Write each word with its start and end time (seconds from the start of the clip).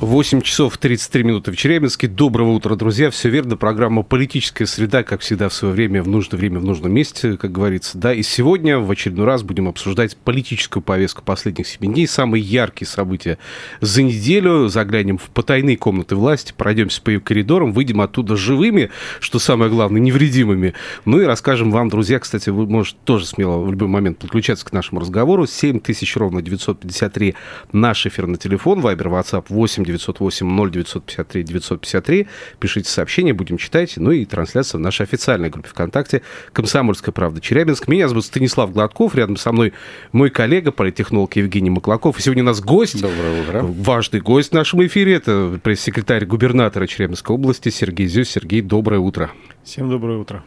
8 0.00 0.42
часов 0.42 0.78
33 0.78 1.24
минуты 1.24 1.50
в 1.50 1.56
Челябинске. 1.56 2.06
Доброго 2.06 2.50
утра, 2.50 2.76
друзья. 2.76 3.10
Все 3.10 3.30
верно. 3.30 3.56
Программа 3.56 4.04
«Политическая 4.04 4.64
среда», 4.64 5.02
как 5.02 5.22
всегда, 5.22 5.48
в 5.48 5.52
свое 5.52 5.74
время, 5.74 6.04
в 6.04 6.08
нужное 6.08 6.38
время, 6.38 6.60
в 6.60 6.64
нужном 6.64 6.92
месте, 6.92 7.36
как 7.36 7.50
говорится. 7.50 7.98
Да, 7.98 8.14
и 8.14 8.22
сегодня 8.22 8.78
в 8.78 8.88
очередной 8.88 9.26
раз 9.26 9.42
будем 9.42 9.66
обсуждать 9.66 10.16
политическую 10.16 10.84
повестку 10.84 11.22
последних 11.22 11.66
семи 11.66 11.88
дней, 11.92 12.06
самые 12.06 12.44
яркие 12.44 12.88
события 12.88 13.38
за 13.80 14.04
неделю. 14.04 14.68
Заглянем 14.68 15.18
в 15.18 15.30
потайные 15.30 15.76
комнаты 15.76 16.14
власти, 16.14 16.54
пройдемся 16.56 17.02
по 17.02 17.10
ее 17.10 17.18
коридорам, 17.18 17.72
выйдем 17.72 18.00
оттуда 18.00 18.36
живыми, 18.36 18.90
что 19.18 19.40
самое 19.40 19.68
главное, 19.68 20.00
невредимыми. 20.00 20.74
Ну 21.06 21.20
и 21.20 21.24
расскажем 21.24 21.72
вам, 21.72 21.88
друзья, 21.88 22.20
кстати, 22.20 22.50
вы 22.50 22.66
можете 22.66 22.98
тоже 23.02 23.26
смело 23.26 23.64
в 23.64 23.72
любой 23.72 23.88
момент 23.88 24.18
подключаться 24.18 24.64
к 24.64 24.72
нашему 24.72 25.00
разговору. 25.00 25.48
7 25.48 25.80
тысяч 25.80 26.16
ровно 26.16 26.40
953 26.40 27.34
наш 27.72 28.06
эфир 28.06 28.28
на 28.28 28.36
телефон, 28.36 28.80
Вайбер, 28.80 29.08
WhatsApp 29.08 29.46
8 29.48 29.87
908 29.88 30.70
0953 30.70 31.42
953. 31.42 32.26
Пишите 32.58 32.90
сообщения, 32.90 33.32
будем 33.32 33.58
читать. 33.58 33.94
Ну 33.96 34.10
и 34.10 34.24
трансляция 34.24 34.78
в 34.78 34.82
нашей 34.82 35.02
официальной 35.02 35.48
группе 35.50 35.68
ВКонтакте 35.68 36.22
«Комсомольская 36.52 37.12
правда 37.12 37.40
Челябинск». 37.40 37.88
Меня 37.88 38.08
зовут 38.08 38.24
Станислав 38.24 38.72
Гладков. 38.72 39.14
Рядом 39.14 39.36
со 39.36 39.52
мной 39.52 39.72
мой 40.12 40.30
коллега, 40.30 40.72
политтехнолог 40.72 41.34
Евгений 41.36 41.70
Маклаков. 41.70 42.18
И 42.18 42.22
сегодня 42.22 42.42
у 42.42 42.46
нас 42.46 42.60
гость. 42.60 43.00
Доброе 43.00 43.42
утро. 43.42 43.62
Важный 43.62 44.20
гость 44.20 44.50
в 44.50 44.54
нашем 44.54 44.84
эфире. 44.86 45.14
Это 45.14 45.58
пресс-секретарь 45.62 46.26
губернатора 46.26 46.86
Челябинской 46.86 47.34
области 47.34 47.70
Сергей 47.70 48.06
Зюс. 48.06 48.28
Сергей, 48.28 48.60
доброе 48.60 49.00
утро. 49.00 49.30
Всем 49.64 49.88
доброе 49.88 50.18
утро. 50.18 50.42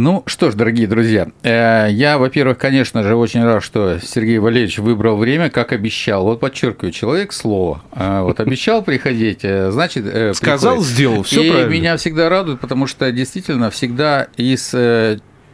Ну 0.00 0.22
что 0.26 0.52
ж, 0.52 0.54
дорогие 0.54 0.86
друзья, 0.86 1.26
э, 1.42 1.88
я, 1.90 2.18
во-первых, 2.18 2.56
конечно 2.56 3.02
же, 3.02 3.16
очень 3.16 3.42
рад, 3.42 3.64
что 3.64 3.98
Сергей 3.98 4.38
Валерьевич 4.38 4.78
выбрал 4.78 5.16
время, 5.16 5.50
как 5.50 5.72
обещал. 5.72 6.22
Вот 6.22 6.38
подчеркиваю, 6.38 6.92
человек 6.92 7.32
слово. 7.32 7.82
Э, 7.90 8.20
вот 8.22 8.38
обещал 8.38 8.84
приходить, 8.84 9.40
э, 9.42 9.72
значит, 9.72 10.36
сказал, 10.36 10.76
приходит. 10.76 10.92
сделал, 10.94 11.22
все 11.24 11.42
И 11.42 11.50
правильно. 11.50 11.70
меня 11.72 11.96
всегда 11.96 12.28
радует, 12.28 12.60
потому 12.60 12.86
что 12.86 13.10
действительно 13.10 13.70
всегда 13.70 14.28
из 14.36 14.72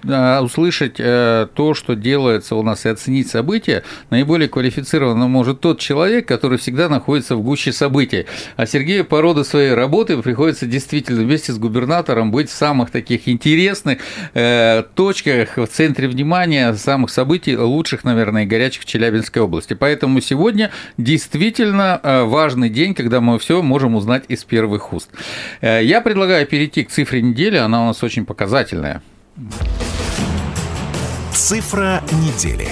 услышать 0.05 0.97
э, 0.99 1.49
то, 1.55 1.75
что 1.75 1.95
делается 1.95 2.57
у 2.57 2.63
нас, 2.63 2.85
и 2.87 2.89
оценить 2.89 3.29
события, 3.29 3.83
наиболее 4.11 4.49
квалифицированно 4.49 5.29
может 5.29 5.61
тот 5.61 5.79
человек, 5.79 6.27
который 6.29 6.59
всегда 6.59 6.89
находится 6.89 7.37
в 7.37 7.43
гуще 7.43 7.73
событий. 7.73 8.27
А 8.57 8.67
Сергею 8.67 9.05
по 9.05 9.21
роду 9.21 9.45
своей 9.45 9.73
работы 9.73 10.21
приходится 10.21 10.67
действительно 10.67 11.23
вместе 11.23 11.53
с 11.53 11.59
губернатором 11.59 12.31
быть 12.31 12.51
в 12.51 12.53
самых 12.53 12.91
таких 12.91 13.29
интересных 13.29 13.99
э, 14.35 14.83
точках, 14.95 15.57
в 15.57 15.67
центре 15.67 16.09
внимания 16.09 16.75
самых 16.75 17.11
событий, 17.11 17.57
лучших, 17.57 18.05
наверное, 18.05 18.45
и 18.45 18.47
горячих 18.47 18.83
в 18.83 18.87
Челябинской 18.87 19.43
области. 19.43 19.75
Поэтому 19.75 20.21
сегодня 20.21 20.71
действительно 20.99 22.01
э, 22.03 22.25
важный 22.25 22.69
день, 22.69 22.95
когда 22.95 23.21
мы 23.21 23.39
все 23.39 23.63
можем 23.63 23.95
узнать 23.95 24.25
из 24.29 24.45
первых 24.45 24.93
уст. 24.93 25.11
Я 25.61 26.01
предлагаю 26.01 26.47
перейти 26.47 26.85
к 26.85 26.91
цифре 26.91 27.23
недели, 27.23 27.57
она 27.57 27.85
у 27.85 27.87
нас 27.87 28.03
очень 28.03 28.27
показательная. 28.27 29.03
Цифра 31.35 32.01
недели. 32.13 32.69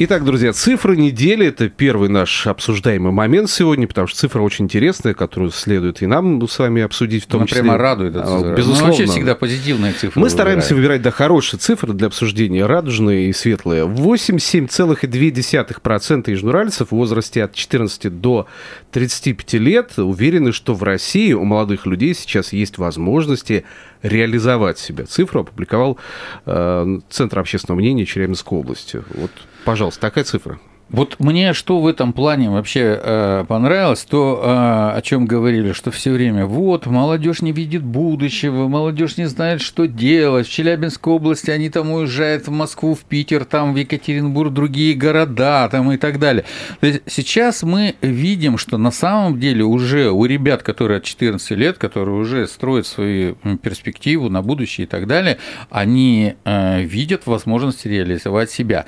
Итак, 0.00 0.24
друзья, 0.24 0.52
цифры 0.52 0.96
недели– 0.96 1.44
это 1.48 1.68
первый 1.68 2.08
наш 2.08 2.46
обсуждаемый 2.46 3.10
момент 3.10 3.50
сегодня, 3.50 3.88
потому 3.88 4.06
что 4.06 4.16
цифра 4.16 4.40
очень 4.42 4.66
интересная, 4.66 5.12
которую 5.12 5.50
следует 5.50 6.02
и 6.02 6.06
нам 6.06 6.46
с 6.46 6.56
вами 6.60 6.82
обсудить 6.82 7.24
в 7.24 7.26
том 7.26 7.40
Она 7.40 7.48
числе. 7.48 7.62
прямо 7.62 7.78
радует. 7.78 8.14
Это 8.14 8.22
А, 8.22 8.26
цифра. 8.38 8.54
Безусловно. 8.54 8.86
Ну, 8.86 8.92
вообще 8.92 9.06
всегда 9.06 9.34
позитивные 9.34 9.92
цифры. 9.94 10.20
Мы 10.20 10.30
стараемся 10.30 10.76
выбираем. 10.76 11.00
выбирать 11.00 11.02
да, 11.02 11.10
хорошие 11.10 11.58
цифры 11.58 11.94
для 11.94 12.06
обсуждения, 12.06 12.64
радужные 12.64 13.28
и 13.28 13.32
светлые. 13.32 13.86
87,2% 13.86 16.30
южноральцев 16.30 16.90
в 16.90 16.92
возрасте 16.92 17.42
от 17.42 17.54
14 17.54 18.20
до 18.20 18.46
35 18.92 19.54
лет 19.54 19.98
уверены, 19.98 20.52
что 20.52 20.74
в 20.74 20.84
России 20.84 21.32
у 21.32 21.42
молодых 21.42 21.86
людей 21.86 22.14
сейчас 22.14 22.52
есть 22.52 22.78
возможности 22.78 23.64
реализовать 24.02 24.78
себя. 24.78 25.06
Цифру 25.06 25.40
опубликовал 25.40 25.98
э, 26.46 27.00
Центр 27.10 27.40
общественного 27.40 27.80
мнения 27.80 28.06
Челябинской 28.06 28.60
области. 28.60 29.02
Вот, 29.14 29.32
пожалуйста, 29.68 30.00
такая 30.00 30.24
цифра. 30.24 30.58
Вот 30.90 31.16
мне 31.18 31.52
что 31.52 31.80
в 31.80 31.86
этом 31.86 32.14
плане 32.14 32.48
вообще 32.48 32.98
э, 33.02 33.44
понравилось, 33.46 34.04
то, 34.04 34.40
э, 34.42 34.96
о 34.96 35.02
чем 35.02 35.26
говорили, 35.26 35.72
что 35.72 35.90
все 35.90 36.10
время 36.10 36.46
вот 36.46 36.86
молодежь 36.86 37.42
не 37.42 37.52
видит 37.52 37.82
будущего, 37.82 38.68
молодежь 38.68 39.18
не 39.18 39.26
знает, 39.26 39.60
что 39.60 39.86
делать. 39.86 40.46
В 40.46 40.50
Челябинской 40.50 41.12
области 41.12 41.50
они 41.50 41.68
там 41.68 41.90
уезжают 41.90 42.48
в 42.48 42.50
Москву, 42.50 42.94
в 42.94 43.00
Питер, 43.00 43.44
там 43.44 43.74
в 43.74 43.76
Екатеринбург, 43.76 44.52
другие 44.52 44.94
города, 44.94 45.68
там 45.70 45.92
и 45.92 45.98
так 45.98 46.18
далее. 46.18 46.44
То 46.80 46.86
есть 46.86 47.02
сейчас 47.06 47.62
мы 47.62 47.96
видим, 48.00 48.56
что 48.56 48.78
на 48.78 48.90
самом 48.90 49.38
деле 49.38 49.64
уже 49.64 50.10
у 50.10 50.24
ребят, 50.24 50.62
которые 50.62 50.98
от 50.98 51.04
14 51.04 51.50
лет, 51.50 51.76
которые 51.76 52.16
уже 52.16 52.46
строят 52.46 52.86
свою 52.86 53.34
перспективу 53.62 54.30
на 54.30 54.40
будущее 54.40 54.86
и 54.86 54.88
так 54.88 55.06
далее, 55.06 55.36
они 55.68 56.34
э, 56.44 56.80
видят 56.80 57.26
возможность 57.26 57.84
реализовать 57.84 58.50
себя. 58.50 58.86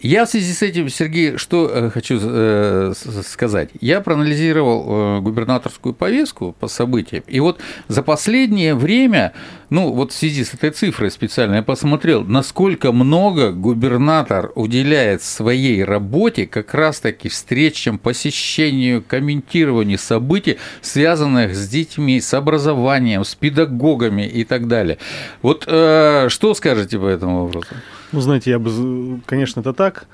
Я 0.00 0.24
в 0.24 0.30
связи 0.30 0.52
с 0.52 0.62
этим, 0.62 0.88
Сергей, 0.88 1.31
что 1.36 1.70
э, 1.72 1.90
хочу 1.90 2.18
э, 2.20 2.92
сказать. 3.26 3.70
Я 3.80 4.00
проанализировал 4.00 5.18
э, 5.18 5.20
губернаторскую 5.20 5.94
повестку 5.94 6.54
по 6.58 6.68
событиям, 6.68 7.24
и 7.26 7.40
вот 7.40 7.60
за 7.88 8.02
последнее 8.02 8.74
время, 8.74 9.32
ну 9.70 9.92
вот 9.92 10.12
в 10.12 10.14
связи 10.14 10.44
с 10.44 10.54
этой 10.54 10.70
цифрой 10.70 11.10
специально 11.10 11.56
я 11.56 11.62
посмотрел, 11.62 12.24
насколько 12.24 12.92
много 12.92 13.52
губернатор 13.52 14.52
уделяет 14.54 15.22
своей 15.22 15.84
работе 15.84 16.46
как 16.46 16.74
раз-таки 16.74 17.28
встречам, 17.28 17.98
посещению, 17.98 19.02
комментированию 19.02 19.98
событий, 19.98 20.58
связанных 20.80 21.54
с 21.54 21.68
детьми, 21.68 22.20
с 22.20 22.34
образованием, 22.34 23.24
с 23.24 23.34
педагогами 23.34 24.26
и 24.26 24.44
так 24.44 24.68
далее. 24.68 24.98
Вот 25.42 25.62
что 25.62 26.54
скажете 26.54 26.98
по 26.98 27.06
этому 27.06 27.44
вопросу? 27.44 27.74
Ну, 28.12 28.20
знаете, 28.20 28.50
я 28.50 28.58
бы, 28.58 29.20
конечно, 29.26 29.60
это 29.60 29.72
так, 29.72 30.06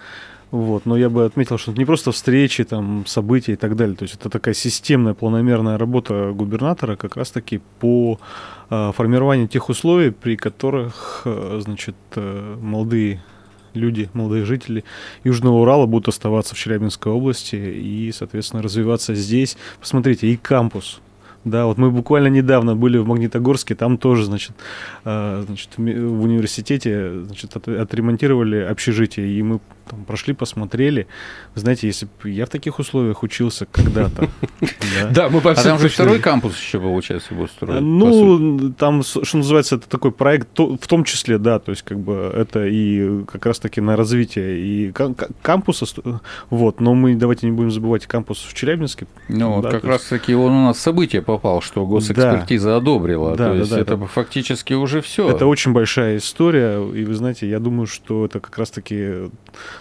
вот, 0.50 0.86
но 0.86 0.96
я 0.96 1.10
бы 1.10 1.24
отметил, 1.24 1.58
что 1.58 1.72
это 1.72 1.80
не 1.80 1.84
просто 1.84 2.10
встречи, 2.10 2.64
там, 2.64 3.04
события 3.06 3.52
и 3.52 3.56
так 3.56 3.76
далее. 3.76 3.96
То 3.96 4.04
есть 4.04 4.14
это 4.14 4.30
такая 4.30 4.54
системная, 4.54 5.14
планомерная 5.14 5.76
работа 5.76 6.32
губернатора 6.34 6.96
как 6.96 7.16
раз-таки 7.16 7.60
по 7.80 8.18
э, 8.70 8.92
формированию 8.94 9.48
тех 9.48 9.68
условий, 9.68 10.10
при 10.10 10.36
которых, 10.36 11.22
э, 11.26 11.60
значит, 11.62 11.96
э, 12.16 12.56
молодые 12.60 13.22
люди, 13.74 14.08
молодые 14.14 14.46
жители 14.46 14.84
Южного 15.22 15.58
Урала 15.58 15.86
будут 15.86 16.08
оставаться 16.08 16.54
в 16.54 16.58
Челябинской 16.58 17.12
области 17.12 17.56
и, 17.56 18.10
соответственно, 18.12 18.62
развиваться 18.62 19.14
здесь. 19.14 19.58
Посмотрите, 19.80 20.28
и 20.28 20.36
кампус, 20.36 21.00
да, 21.44 21.66
вот 21.66 21.78
мы 21.78 21.90
буквально 21.90 22.28
недавно 22.28 22.74
были 22.74 22.98
в 22.98 23.06
Магнитогорске, 23.06 23.74
там 23.74 23.96
тоже, 23.96 24.24
значит, 24.24 24.52
э, 25.04 25.44
значит 25.46 25.70
в 25.76 26.22
университете 26.22 27.22
значит, 27.22 27.56
от, 27.56 27.68
отремонтировали 27.68 28.58
общежитие, 28.58 29.28
и 29.28 29.42
мы 29.42 29.60
там 29.88 30.04
прошли, 30.04 30.34
посмотрели. 30.34 31.06
Вы 31.54 31.60
знаете, 31.60 31.86
если 31.86 32.06
бы 32.06 32.30
я 32.30 32.46
в 32.46 32.48
таких 32.48 32.78
условиях 32.78 33.22
учился 33.22 33.66
когда-то. 33.66 34.28
Да, 35.10 35.28
мы 35.28 35.40
по 35.40 35.52
А 35.52 35.78
же 35.78 35.88
второй 35.88 36.18
кампус 36.20 36.58
еще, 36.58 36.80
получается, 36.80 37.34
будет 37.34 37.50
строить. 37.50 37.80
Ну, 37.80 38.72
там, 38.72 39.02
что 39.02 39.36
называется, 39.36 39.76
это 39.76 39.88
такой 39.88 40.12
проект, 40.12 40.58
в 40.58 40.86
том 40.86 41.04
числе, 41.04 41.38
да, 41.38 41.58
то 41.58 41.70
есть 41.70 41.82
как 41.82 41.98
бы 41.98 42.32
это 42.34 42.66
и 42.66 43.24
как 43.24 43.46
раз-таки 43.46 43.80
на 43.80 43.96
развитие 43.96 44.58
и 44.60 44.92
кампуса, 45.42 45.86
вот, 46.50 46.80
но 46.80 46.94
мы 46.94 47.14
давайте 47.14 47.46
не 47.46 47.52
будем 47.52 47.70
забывать 47.70 48.06
кампус 48.06 48.38
в 48.38 48.54
Челябинске. 48.54 49.06
Ну, 49.28 49.62
как 49.62 49.84
раз-таки 49.84 50.34
он 50.34 50.52
у 50.52 50.64
нас 50.66 50.78
событие 50.78 51.22
попал, 51.22 51.60
что 51.60 51.86
госэкспертиза 51.86 52.76
одобрила, 52.76 53.36
то 53.36 53.54
есть 53.54 53.72
это 53.72 53.96
фактически 54.06 54.74
уже 54.74 55.00
все. 55.00 55.30
Это 55.30 55.46
очень 55.46 55.72
большая 55.72 56.16
история, 56.16 56.78
и 56.78 57.04
вы 57.04 57.14
знаете, 57.14 57.48
я 57.48 57.58
думаю, 57.58 57.86
что 57.86 58.24
это 58.24 58.40
как 58.40 58.56
раз-таки 58.58 59.30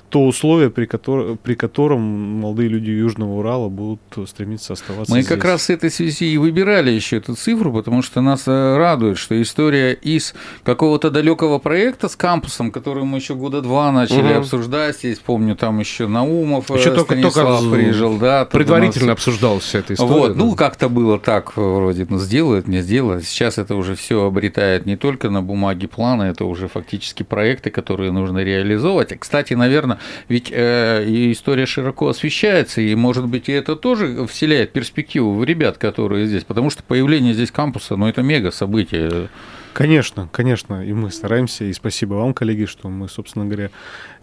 то 0.10 0.26
условие, 0.26 0.70
при, 0.70 0.86
котор, 0.86 1.38
при 1.38 1.56
котором 1.56 2.02
молодые 2.42 2.70
люди 2.70 2.90
Южного 2.92 3.40
Урала 3.40 3.70
будут 3.70 4.00
стремиться 4.28 4.74
оставаться 4.74 5.14
Мы 5.14 5.22
здесь. 5.22 5.34
как 5.34 5.44
раз 5.46 5.68
в 5.68 5.70
этой 5.70 5.90
связи 5.92 6.26
и 6.34 6.38
выбирали 6.38 6.92
еще 6.92 7.18
эту 7.18 7.36
цифру, 7.36 7.72
потому 7.74 8.02
что 8.02 8.22
нас 8.22 8.44
э, 8.48 8.78
радует, 8.78 9.18
что 9.18 9.40
история 9.42 9.94
из 9.94 10.34
какого-то 10.64 11.10
далекого 11.10 11.60
проекта 11.60 12.10
с 12.10 12.16
кампусом, 12.16 12.72
который 12.72 13.04
мы 13.04 13.18
еще 13.18 13.36
года 13.36 13.62
два 13.62 13.92
начали 13.92 14.22
Мгм. 14.34 14.40
обсуждать, 14.40 14.98
здесь 14.98 15.20
помню, 15.20 15.56
там 15.56 15.80
еще 15.80 16.08
Наумов, 16.08 16.70
Еще 16.70 16.90
э, 16.90 16.96
только- 16.96 17.14
Станислав 17.14 17.60
только 17.62 17.76
приезжал, 17.76 18.18
да. 18.18 18.46
Предварительно 18.46 19.08
нас- 19.08 19.14
обсуждалась 19.14 19.64
вся 19.64 19.80
эта 19.80 19.94
история. 19.94 20.10
Вот, 20.12 20.36
ну 20.36 20.52
да. 20.52 20.58
как-то 20.58 20.90
было 20.90 21.20
так, 21.20 21.56
вроде, 21.56 22.06
ну 22.10 22.20
сделают, 22.20 22.68
не 22.68 22.82
сделают. 22.82 23.24
Сейчас 23.24 23.58
это 23.58 23.76
уже 23.76 23.96
все 23.96 24.26
обретает 24.26 24.86
не 24.86 24.98
только 24.98 25.30
на 25.30 25.42
бумаге 25.42 25.88
планы, 25.88 26.24
это 26.24 26.44
уже 26.46 26.68
фактически 26.68 27.24
проекты, 27.24 27.70
которые 27.70 28.12
нужно 28.12 28.40
реализовывать. 28.40 29.18
Кстати, 29.20 29.54
наверное, 29.54 29.87
ведь 30.28 30.50
э, 30.52 31.04
история 31.32 31.66
широко 31.66 32.10
освещается, 32.10 32.82
и, 32.82 32.94
может 32.96 33.28
быть, 33.28 33.50
и 33.50 33.54
это 33.54 33.76
тоже 33.76 34.26
вселяет 34.28 34.72
перспективу 34.72 35.36
в 35.36 35.44
ребят, 35.44 35.78
которые 35.78 36.28
здесь, 36.28 36.44
потому 36.44 36.70
что 36.70 36.84
появление 36.84 37.34
здесь 37.34 37.52
кампуса, 37.52 37.96
ну 37.96 38.08
это 38.08 38.22
мега 38.22 38.52
событие. 38.52 39.30
Конечно, 39.78 40.28
конечно, 40.32 40.84
и 40.84 40.92
мы 40.92 41.12
стараемся, 41.12 41.64
и 41.66 41.72
спасибо 41.72 42.16
вам, 42.16 42.34
коллеги, 42.34 42.66
что 42.66 42.90
мы, 42.90 43.08
собственно 43.08 43.46
говоря, 43.46 43.70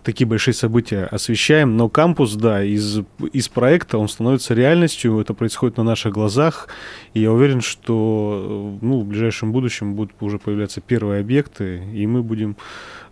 такие 0.03 0.27
большие 0.27 0.53
события 0.53 1.05
освещаем, 1.05 1.77
но 1.77 1.89
кампус, 1.89 2.35
да, 2.35 2.65
из, 2.65 2.99
из 3.33 3.49
проекта 3.49 3.99
он 3.99 4.09
становится 4.09 4.53
реальностью, 4.55 5.21
это 5.21 5.33
происходит 5.33 5.77
на 5.77 5.85
наших 5.85 6.13
глазах, 6.13 6.67
и 7.15 7.21
я 7.21 7.31
уверен, 7.31 7.61
что 7.61 8.77
ну, 8.81 9.01
в 9.01 9.05
ближайшем 9.05 9.53
будущем 9.53 9.95
будут 9.95 10.15
уже 10.21 10.39
появляться 10.41 10.81
первые 10.81 11.21
объекты, 11.21 11.83
и 11.95 12.05
мы 12.07 12.23
будем 12.25 12.57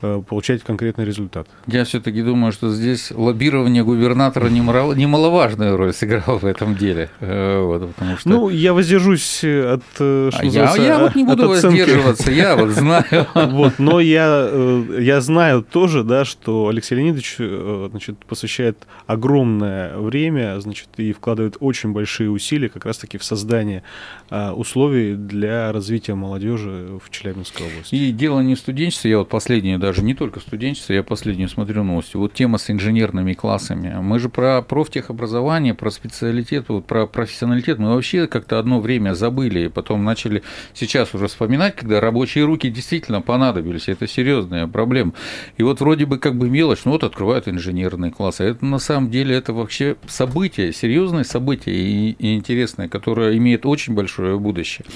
э, 0.03 0.21
получать 0.29 0.65
конкретный 0.65 1.05
результат. 1.05 1.47
Я 1.69 1.85
все-таки 1.85 2.23
думаю, 2.23 2.51
что 2.53 2.71
здесь 2.71 3.13
лоббирование 3.13 3.85
губернатора 3.85 4.49
немало- 4.49 4.95
немаловажную 4.95 5.77
роль 5.77 5.93
сыграло 5.95 6.39
в 6.41 6.45
этом 6.45 6.75
деле. 6.75 7.09
Э, 7.21 7.63
Вот, 7.63 7.95
потому 7.95 8.19
что... 8.19 8.29
Ну, 8.29 8.49
я 8.51 8.73
воздержусь 8.75 9.45
э, 9.45 9.75
от, 9.75 9.83
э, 10.01 10.31
что 10.33 10.41
А 10.43 10.45
я, 10.45 10.75
я 10.77 10.99
вот 10.99 11.15
не 11.15 11.25
буду 11.25 11.53
оценки. 11.53 11.79
воздерживаться, 11.81 12.32
я 12.33 12.57
вот 12.57 12.71
знаю. 12.71 13.27
Вот, 13.35 13.79
но 13.79 14.01
я, 14.01 14.49
э, 14.51 14.99
я 15.01 15.21
знаю 15.21 15.63
тоже, 15.63 16.05
да, 16.05 16.25
что 16.25 16.69
Алексей 16.69 16.95
Леонидович 16.95 17.37
э, 17.39 17.89
значит, 17.91 18.19
посвящает 18.25 18.87
огромное 19.07 19.97
время 19.97 20.59
значит, 20.61 20.89
и 20.97 21.13
вкладывает 21.13 21.57
очень 21.61 21.93
большие 21.93 22.31
усилия 22.31 22.69
как 22.69 22.85
раз-таки 22.85 23.19
в 23.19 23.25
создание 23.25 23.83
э, 24.31 24.51
условий 24.51 25.15
для 25.15 25.73
развития 25.73 26.15
молодежи 26.15 26.99
в 27.05 27.11
Челябинской 27.11 27.67
области. 27.67 27.95
И 27.95 28.13
дело 28.13 28.41
не 28.41 28.55
в 28.55 28.59
студенчестве, 28.59 29.13
я 29.13 29.19
вот 29.19 29.29
последнее, 29.29 29.79
даже 29.79 30.03
не 30.03 30.15
только 30.15 30.41
студенчество, 30.41 30.93
я 30.93 31.03
последнюю 31.03 31.49
смотрю 31.49 31.85
новости. 31.85 32.17
Вот 32.17 32.33
тема 32.35 32.59
с 32.59 32.71
инженерными 32.71 33.35
классами. 33.35 33.95
Мы 34.01 34.19
же 34.19 34.29
про 34.29 34.63
профтехобразование, 34.63 35.75
про 35.75 35.91
специалитет, 35.91 36.67
вот 36.69 36.87
про 36.87 37.07
профессионалитет 37.07 37.79
мы 37.79 37.95
вообще 37.95 38.27
как-то 38.27 38.59
одно 38.59 38.81
время 38.81 39.15
забыли, 39.15 39.67
и 39.67 39.69
потом 39.69 40.05
начали 40.05 40.43
сейчас 40.75 41.15
уже 41.15 41.29
вспоминать, 41.29 41.77
когда 41.77 42.01
рабочие 42.23 42.45
руки 42.45 42.71
действительно 42.71 43.21
понадобились. 43.21 43.89
Это 43.89 44.07
серьезная 44.07 44.67
проблема. 44.69 45.13
И 45.59 45.63
вот 45.65 45.81
вроде 45.81 46.07
бы 46.07 46.19
как 46.19 46.37
бы 46.37 46.49
мелочь, 46.49 46.85
ну 46.85 46.93
вот 46.93 47.03
открывают 47.03 47.49
инженерные 47.49 48.13
классы. 48.13 48.45
Это 48.45 48.65
на 48.65 48.79
самом 48.79 49.11
деле 49.11 49.35
это 49.35 49.53
вообще 49.53 49.97
событие, 50.07 50.73
серьезное 50.73 51.25
событие 51.25 51.75
и, 51.75 52.11
и 52.13 52.35
интересное, 52.37 52.89
которое 52.89 53.37
имеет 53.39 53.67
очень 53.67 53.95
большое 53.95 54.39
будущее. 54.39 54.87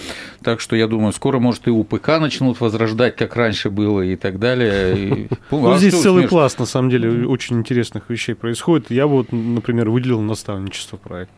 Так 0.42 0.60
что 0.60 0.76
я 0.76 0.86
думаю, 0.86 1.12
скоро, 1.12 1.40
может, 1.40 1.66
и 1.66 1.70
УПК 1.70 2.20
начнут 2.20 2.60
возрождать, 2.60 3.16
как 3.16 3.34
раньше 3.34 3.70
было, 3.70 4.02
и 4.02 4.14
так 4.16 4.38
далее. 4.38 4.96
И- 4.96 5.28
Ну, 5.50 5.72
А 5.72 5.78
здесь 5.78 6.00
целый 6.00 6.28
пласт, 6.28 6.58
на 6.60 6.66
самом 6.66 6.90
деле, 6.90 7.26
очень 7.26 7.56
интересных 7.58 8.08
вещей 8.10 8.34
происходит. 8.34 8.90
Я 8.90 9.06
вот, 9.06 9.32
например, 9.32 9.90
выделил 9.90 10.20
наставничество 10.20 10.96
проект. 10.96 11.30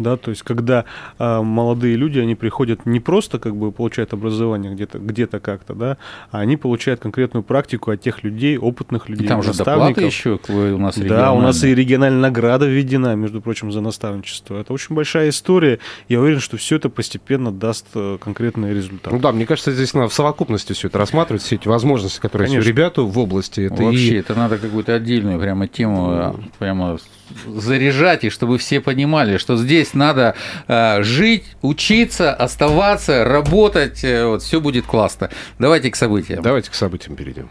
Да, 0.00 0.16
то 0.16 0.30
есть, 0.30 0.42
когда 0.42 0.84
а, 1.18 1.42
молодые 1.42 1.96
люди, 1.96 2.18
они 2.18 2.34
приходят 2.34 2.86
не 2.86 3.00
просто 3.00 3.38
как 3.38 3.54
бы 3.56 3.70
получают 3.70 4.12
образование 4.12 4.72
где-то 4.72 4.98
где 4.98 5.26
как-то, 5.26 5.74
да, 5.74 5.96
а 6.30 6.40
они 6.40 6.56
получают 6.56 7.00
конкретную 7.00 7.42
практику 7.42 7.90
от 7.90 8.00
тех 8.00 8.24
людей, 8.24 8.56
опытных 8.58 9.08
людей, 9.08 9.26
И 9.26 9.28
там 9.28 9.42
же 9.42 9.48
наставников. 9.48 10.02
еще 10.04 10.38
у 10.48 10.78
нас 10.78 10.98
Да, 10.98 11.32
у 11.32 11.40
нас 11.40 11.62
и 11.62 11.74
региональная 11.74 12.20
награда 12.20 12.66
введена, 12.66 13.14
между 13.14 13.40
прочим, 13.40 13.70
за 13.70 13.80
наставничество. 13.80 14.58
Это 14.60 14.72
очень 14.72 14.94
большая 14.94 15.28
история. 15.28 15.78
Я 16.08 16.20
уверен, 16.20 16.40
что 16.40 16.56
все 16.56 16.76
это 16.76 16.88
постепенно 16.88 17.52
даст 17.52 17.86
э, 17.94 18.18
конкретные 18.20 18.74
результаты. 18.74 19.14
Ну 19.14 19.20
да, 19.20 19.32
мне 19.32 19.46
кажется, 19.46 19.72
здесь 19.72 19.94
надо 19.94 20.08
в 20.08 20.14
совокупности 20.14 20.72
все 20.72 20.88
это 20.88 20.98
рассматривать, 20.98 21.42
все 21.42 21.56
эти 21.56 21.68
возможности, 21.68 22.20
которые 22.20 22.46
есть 22.46 22.54
у 22.54 22.60
Конечно. 22.62 22.68
ребят 22.70 22.96
в 22.98 23.18
области. 23.18 23.60
Это 23.60 23.82
Вообще, 23.82 23.98
и- 23.98 24.14
это 24.14 24.34
надо 24.34 24.58
какую-то 24.58 24.94
отдельную 24.94 25.38
прямо 25.38 25.68
тему 25.68 26.06
а, 26.10 26.36
прямо 26.58 26.98
заряжать, 27.46 28.24
и 28.24 28.30
чтобы 28.30 28.58
все 28.58 28.80
понимали, 28.80 29.36
что 29.36 29.56
здесь 29.56 29.89
надо 29.94 30.34
а, 30.68 31.02
жить, 31.02 31.44
учиться, 31.62 32.34
оставаться, 32.34 33.24
работать, 33.24 34.04
э, 34.04 34.24
вот, 34.26 34.42
все 34.42 34.60
будет 34.60 34.86
классно. 34.86 35.30
Давайте 35.58 35.90
к 35.90 35.96
событиям. 35.96 36.42
Давайте 36.42 36.70
к 36.70 36.74
событиям 36.74 37.16
перейдем. 37.16 37.48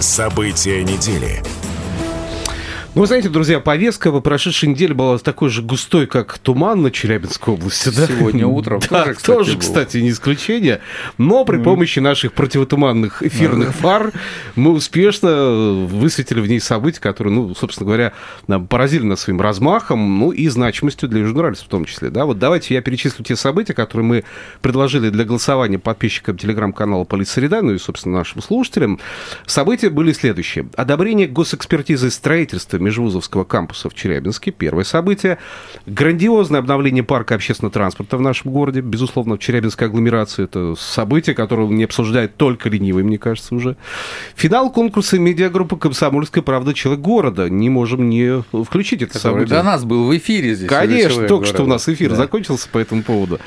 События 0.00 0.82
недели. 0.82 1.42
Ну, 2.96 3.02
вы 3.02 3.08
знаете, 3.08 3.28
друзья, 3.28 3.60
повестка 3.60 4.10
по 4.10 4.20
прошедшей 4.20 4.70
неделе 4.70 4.94
была 4.94 5.18
такой 5.18 5.50
же 5.50 5.60
густой, 5.60 6.06
как 6.06 6.38
туман 6.38 6.80
на 6.80 6.90
Челябинской 6.90 7.52
области. 7.52 7.90
да? 7.90 8.06
Сегодня 8.06 8.46
утром 8.46 8.80
Да, 8.80 9.04
тоже, 9.04 9.12
кстати, 9.12 9.36
тоже, 9.36 9.52
было. 9.52 9.60
кстати, 9.60 9.96
не 9.98 10.08
исключение. 10.08 10.80
Но 11.18 11.44
при 11.44 11.58
помощи 11.58 11.98
наших 11.98 12.32
противотуманных 12.32 13.22
эфирных 13.22 13.74
фар 13.74 14.12
мы 14.54 14.70
успешно 14.70 15.86
высветили 15.86 16.40
в 16.40 16.46
ней 16.46 16.58
события, 16.58 17.00
которые, 17.02 17.34
ну, 17.34 17.54
собственно 17.54 17.84
говоря, 17.86 18.14
поразили 18.70 19.02
нас 19.02 19.20
своим 19.20 19.42
размахом, 19.42 20.18
ну, 20.18 20.30
и 20.30 20.48
значимостью 20.48 21.10
для 21.10 21.26
журналистов 21.26 21.66
в 21.66 21.70
том 21.70 21.84
числе. 21.84 22.08
Да, 22.08 22.24
вот 22.24 22.38
давайте 22.38 22.72
я 22.72 22.80
перечислю 22.80 23.22
те 23.26 23.36
события, 23.36 23.74
которые 23.74 24.06
мы 24.06 24.24
предложили 24.62 25.10
для 25.10 25.26
голосования 25.26 25.78
подписчикам 25.78 26.38
телеграм-канала 26.38 27.04
«Политсреда», 27.04 27.60
ну 27.60 27.72
и, 27.74 27.78
собственно, 27.78 28.16
нашим 28.16 28.40
слушателям. 28.40 29.00
События 29.44 29.90
были 29.90 30.12
следующие. 30.12 30.66
Одобрение 30.76 31.28
госэкспертизы 31.28 32.10
строительства 32.10 32.85
Межвузовского 32.86 33.44
кампуса 33.44 33.90
в 33.90 33.94
Челябинске. 33.94 34.50
Первое 34.52 34.84
событие. 34.84 35.38
Грандиозное 35.86 36.60
обновление 36.60 37.02
парка 37.02 37.34
общественного 37.34 37.72
транспорта 37.72 38.16
в 38.16 38.20
нашем 38.20 38.52
городе. 38.52 38.80
Безусловно, 38.80 39.36
в 39.36 39.38
Челябинской 39.40 39.88
агломерации 39.88 40.44
это 40.44 40.74
событие, 40.78 41.34
которое 41.34 41.68
не 41.68 41.84
обсуждает 41.84 42.36
только 42.36 42.68
ленивый, 42.68 43.02
мне 43.04 43.18
кажется, 43.18 43.54
уже. 43.54 43.76
Финал 44.36 44.70
конкурса 44.70 45.18
медиагруппы 45.18 45.76
«Комсомольская 45.76 46.42
правда. 46.42 46.72
Человек 46.74 47.02
города». 47.02 47.48
Не 47.50 47.68
можем 47.70 48.08
не 48.08 48.42
включить 48.64 49.02
это 49.02 49.14
Который 49.14 49.32
событие. 49.32 49.56
до 49.58 49.62
нас 49.62 49.84
был 49.84 50.06
в 50.06 50.16
эфире 50.16 50.54
здесь. 50.54 50.68
Конечно, 50.68 51.26
только 51.26 51.46
что 51.46 51.56
у 51.62 51.66
города. 51.66 51.72
нас 51.74 51.88
эфир 51.88 52.10
Да. 52.10 52.16
закончился 52.16 52.68
по 52.70 52.78
этому 52.78 53.02
поводу. 53.02 53.40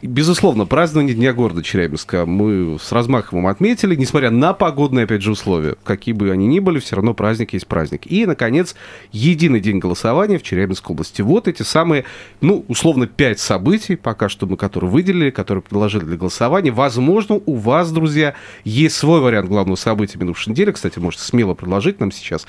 Безусловно, 0.00 0.64
празднование 0.64 1.14
Дня 1.14 1.32
города 1.34 1.62
Челябинска 1.62 2.24
мы 2.24 2.78
с 2.80 2.90
размахом 2.92 3.46
отметили, 3.46 3.94
несмотря 3.94 4.30
на 4.30 4.52
погодные, 4.54 5.04
опять 5.04 5.22
же, 5.22 5.32
условия. 5.32 5.76
Какие 5.84 6.14
бы 6.14 6.30
они 6.30 6.46
ни 6.46 6.60
были, 6.60 6.78
все 6.78 6.96
равно 6.96 7.12
праздник 7.14 7.52
есть 7.52 7.66
праздник. 7.66 8.10
И, 8.10 8.24
наконец, 8.24 8.74
единый 9.12 9.60
день 9.60 9.78
голосования 9.78 10.38
в 10.38 10.42
Челябинской 10.42 10.94
области. 10.94 11.20
Вот 11.20 11.46
эти 11.46 11.62
самые, 11.62 12.04
ну, 12.40 12.64
условно, 12.68 13.06
пять 13.06 13.38
событий, 13.38 13.96
пока 13.96 14.28
что 14.28 14.46
мы 14.46 14.56
которые 14.56 14.90
выделили, 14.90 15.30
которые 15.30 15.62
предложили 15.62 16.04
для 16.04 16.16
голосования. 16.16 16.72
Возможно, 16.72 17.40
у 17.44 17.56
вас, 17.56 17.92
друзья, 17.92 18.34
есть 18.64 18.96
свой 18.96 19.20
вариант 19.20 19.48
главного 19.48 19.76
события 19.76 20.18
минувшей 20.18 20.52
недели. 20.52 20.72
Кстати, 20.72 20.98
можете 20.98 21.24
смело 21.24 21.54
предложить 21.54 22.00
нам 22.00 22.10
сейчас 22.10 22.46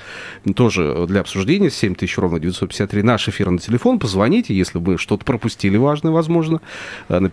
тоже 0.56 1.06
для 1.08 1.20
обсуждения. 1.20 1.70
7000 1.70 2.18
ровно 2.18 2.40
953 2.40 3.04
наш 3.04 3.28
эфир 3.28 3.50
на 3.52 3.60
телефон. 3.60 4.00
Позвоните, 4.00 4.56
если 4.56 4.78
вы 4.78 4.98
что-то 4.98 5.26
пропустили 5.26 5.76
важное, 5.76 6.12
возможно. 6.12 6.62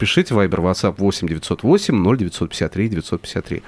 Э, 0.01 0.05
Напишите 0.05 0.35
Viber, 0.35 0.61
WhatsApp 0.61 0.99
8 0.99 1.27
908 1.27 1.93
0953 1.93 2.89
953. 2.89 3.63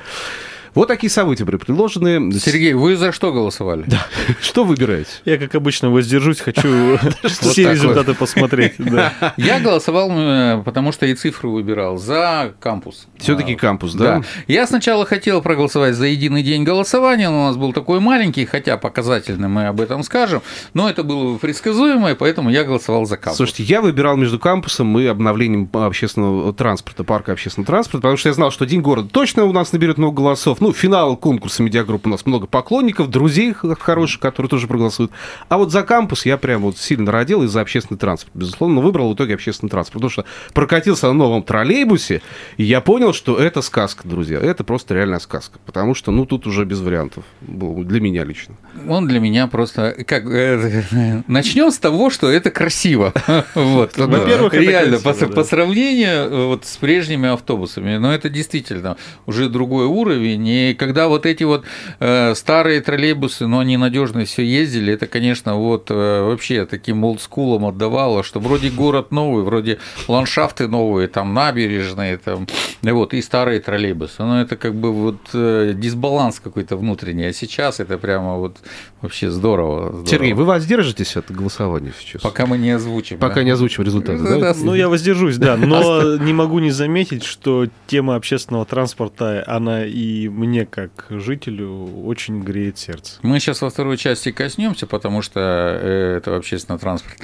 Вот 0.74 0.88
такие 0.88 1.10
события 1.10 1.44
были 1.44 1.56
предложены. 1.56 2.32
Сергей, 2.32 2.72
вы 2.72 2.96
за 2.96 3.12
что 3.12 3.32
голосовали? 3.32 3.84
Что 4.40 4.64
выбираете? 4.64 5.10
Я, 5.24 5.36
как 5.36 5.54
обычно, 5.54 5.90
воздержусь, 5.90 6.40
хочу 6.40 6.98
все 7.24 7.70
результаты 7.72 8.14
посмотреть. 8.14 8.74
да. 8.78 9.34
Я 9.36 9.60
голосовал, 9.60 10.10
э, 10.10 10.62
потому 10.64 10.92
что 10.92 11.04
и 11.06 11.14
цифру 11.14 11.52
выбирал, 11.52 11.98
за 11.98 12.54
кампус. 12.58 13.06
Все-таки 13.18 13.54
А, 13.54 13.58
кампус, 13.58 13.94
да? 13.94 14.18
Да. 14.18 14.24
Я 14.46 14.66
сначала 14.66 15.04
хотел 15.04 15.42
проголосовать 15.42 15.94
за 15.94 16.06
единый 16.06 16.42
день 16.42 16.64
голосования, 16.64 17.28
но 17.28 17.44
у 17.44 17.46
нас 17.48 17.56
был 17.56 17.72
такой 17.74 18.00
маленький, 18.00 18.46
хотя 18.46 18.78
показательный, 18.78 19.48
мы 19.48 19.66
об 19.66 19.80
этом 19.80 20.02
скажем, 20.02 20.42
но 20.72 20.88
это 20.88 21.02
было 21.04 21.36
предсказуемо, 21.36 22.12
и 22.12 22.14
поэтому 22.14 22.50
я 22.50 22.64
голосовал 22.64 23.04
за 23.04 23.18
кампус. 23.18 23.36
Слушайте, 23.36 23.64
я 23.64 23.82
выбирал 23.82 24.16
между 24.16 24.38
кампусом 24.38 24.98
и 24.98 25.04
обновлением 25.04 25.68
общественного 25.72 26.54
транспорта, 26.54 27.04
парка 27.04 27.32
общественного 27.32 27.66
транспорта, 27.66 27.98
потому 27.98 28.16
что 28.16 28.30
я 28.30 28.32
знал, 28.32 28.50
что 28.50 28.64
День 28.64 28.80
города 28.80 29.08
точно 29.10 29.44
у 29.44 29.52
нас 29.52 29.72
наберет 29.72 29.98
много 29.98 30.16
голосов, 30.16 30.61
Ну, 30.62 30.72
финал 30.72 31.16
конкурса 31.16 31.60
медиагруппы 31.64 32.08
у 32.08 32.12
нас 32.12 32.24
много 32.24 32.46
поклонников, 32.46 33.10
друзей 33.10 33.52
хороших, 33.52 34.20
которые 34.20 34.48
тоже 34.48 34.68
проголосуют. 34.68 35.10
А 35.48 35.58
вот 35.58 35.72
за 35.72 35.82
кампус 35.82 36.24
я 36.24 36.36
прям 36.36 36.62
вот 36.62 36.78
сильно 36.78 37.10
родил 37.10 37.42
из-за 37.42 37.62
общественный 37.62 37.98
транспорт. 37.98 38.30
Безусловно, 38.36 38.80
выбрал 38.80 39.10
в 39.10 39.16
итоге 39.16 39.34
общественный 39.34 39.70
транспорт. 39.70 39.94
Потому 39.94 40.10
что 40.10 40.24
прокатился 40.54 41.08
на 41.08 41.14
новом 41.14 41.42
троллейбусе, 41.42 42.22
и 42.58 42.62
я 42.62 42.80
понял, 42.80 43.12
что 43.12 43.38
это 43.38 43.60
сказка, 43.60 44.06
друзья. 44.06 44.38
Это 44.38 44.62
просто 44.62 44.94
реальная 44.94 45.18
сказка. 45.18 45.58
Потому 45.66 45.96
что, 45.96 46.12
ну, 46.12 46.26
тут 46.26 46.46
уже 46.46 46.64
без 46.64 46.78
вариантов. 46.78 47.24
Для 47.40 48.00
меня 48.00 48.22
лично. 48.22 48.54
Он 48.88 49.08
для 49.08 49.18
меня 49.18 49.48
просто... 49.48 49.96
Как, 50.06 50.24
э, 50.26 51.24
начнем 51.26 51.72
с 51.72 51.78
того, 51.78 52.08
что 52.08 52.30
это 52.30 52.52
красиво. 52.52 53.12
Вот. 53.54 53.96
Во-первых, 53.96 54.54
реально, 54.54 55.00
по, 55.00 55.12
по 55.12 55.42
сравнению 55.42 56.30
э, 56.30 56.46
вот 56.46 56.66
с 56.66 56.76
прежними 56.76 57.28
автобусами, 57.28 57.96
но 57.96 58.14
это 58.14 58.28
действительно 58.28 58.96
уже 59.26 59.48
другой 59.48 59.86
уровень. 59.86 60.51
И 60.52 60.74
когда 60.74 61.08
вот 61.08 61.24
эти 61.26 61.44
вот 61.44 61.64
э, 62.00 62.34
старые 62.34 62.80
троллейбусы, 62.80 63.46
но 63.46 63.60
они 63.60 63.76
надежно 63.76 64.24
все 64.24 64.44
ездили, 64.44 64.92
это, 64.92 65.06
конечно, 65.06 65.56
вот 65.56 65.90
э, 65.90 66.22
вообще 66.22 66.66
таким 66.66 67.04
олдскулом 67.04 67.64
отдавало, 67.66 68.22
что 68.22 68.40
вроде 68.40 68.70
город 68.70 69.12
новый, 69.12 69.44
вроде 69.44 69.78
ландшафты 70.08 70.68
новые, 70.68 71.08
там 71.08 71.32
набережные, 71.32 72.18
там, 72.18 72.46
вот, 72.82 73.14
и 73.14 73.22
старые 73.22 73.60
троллейбусы. 73.60 74.22
Но 74.22 74.42
это 74.42 74.56
как 74.56 74.74
бы 74.74 74.92
вот 74.92 75.20
э, 75.32 75.72
дисбаланс 75.74 76.40
какой-то 76.40 76.76
внутренний. 76.76 77.24
А 77.24 77.32
сейчас 77.32 77.80
это 77.80 77.96
прямо 77.98 78.36
вот 78.36 78.58
вообще 79.00 79.30
здорово. 79.30 79.88
здорово. 79.88 80.06
Сергей, 80.06 80.32
вы 80.32 80.44
воздержитесь 80.44 81.16
от 81.16 81.30
голосования 81.30 81.92
сейчас? 81.98 82.22
Пока 82.22 82.46
мы 82.46 82.58
не 82.58 82.70
озвучим. 82.70 83.18
Пока 83.18 83.36
да? 83.36 83.44
не 83.44 83.50
озвучим 83.50 83.84
результаты, 83.84 84.22
да? 84.22 84.54
Ну, 84.56 84.74
я 84.74 84.88
воздержусь, 84.88 85.38
да. 85.38 85.56
Но 85.56 86.16
не 86.20 86.32
могу 86.32 86.58
не 86.58 86.70
заметить, 86.70 87.24
что 87.24 87.66
тема 87.86 88.16
общественного 88.16 88.64
транспорта, 88.64 89.44
она 89.46 89.84
и 89.84 90.28
мне, 90.42 90.66
как 90.66 91.06
жителю, 91.08 92.02
очень 92.04 92.40
греет 92.40 92.76
сердце. 92.76 93.20
Мы 93.22 93.38
сейчас 93.38 93.62
во 93.62 93.70
второй 93.70 93.96
части 93.96 94.32
коснемся, 94.32 94.88
потому 94.88 95.22
что 95.22 95.40
э, 95.40 96.16
это 96.16 96.34
общественный 96.36 96.80
транспорт. 96.80 97.16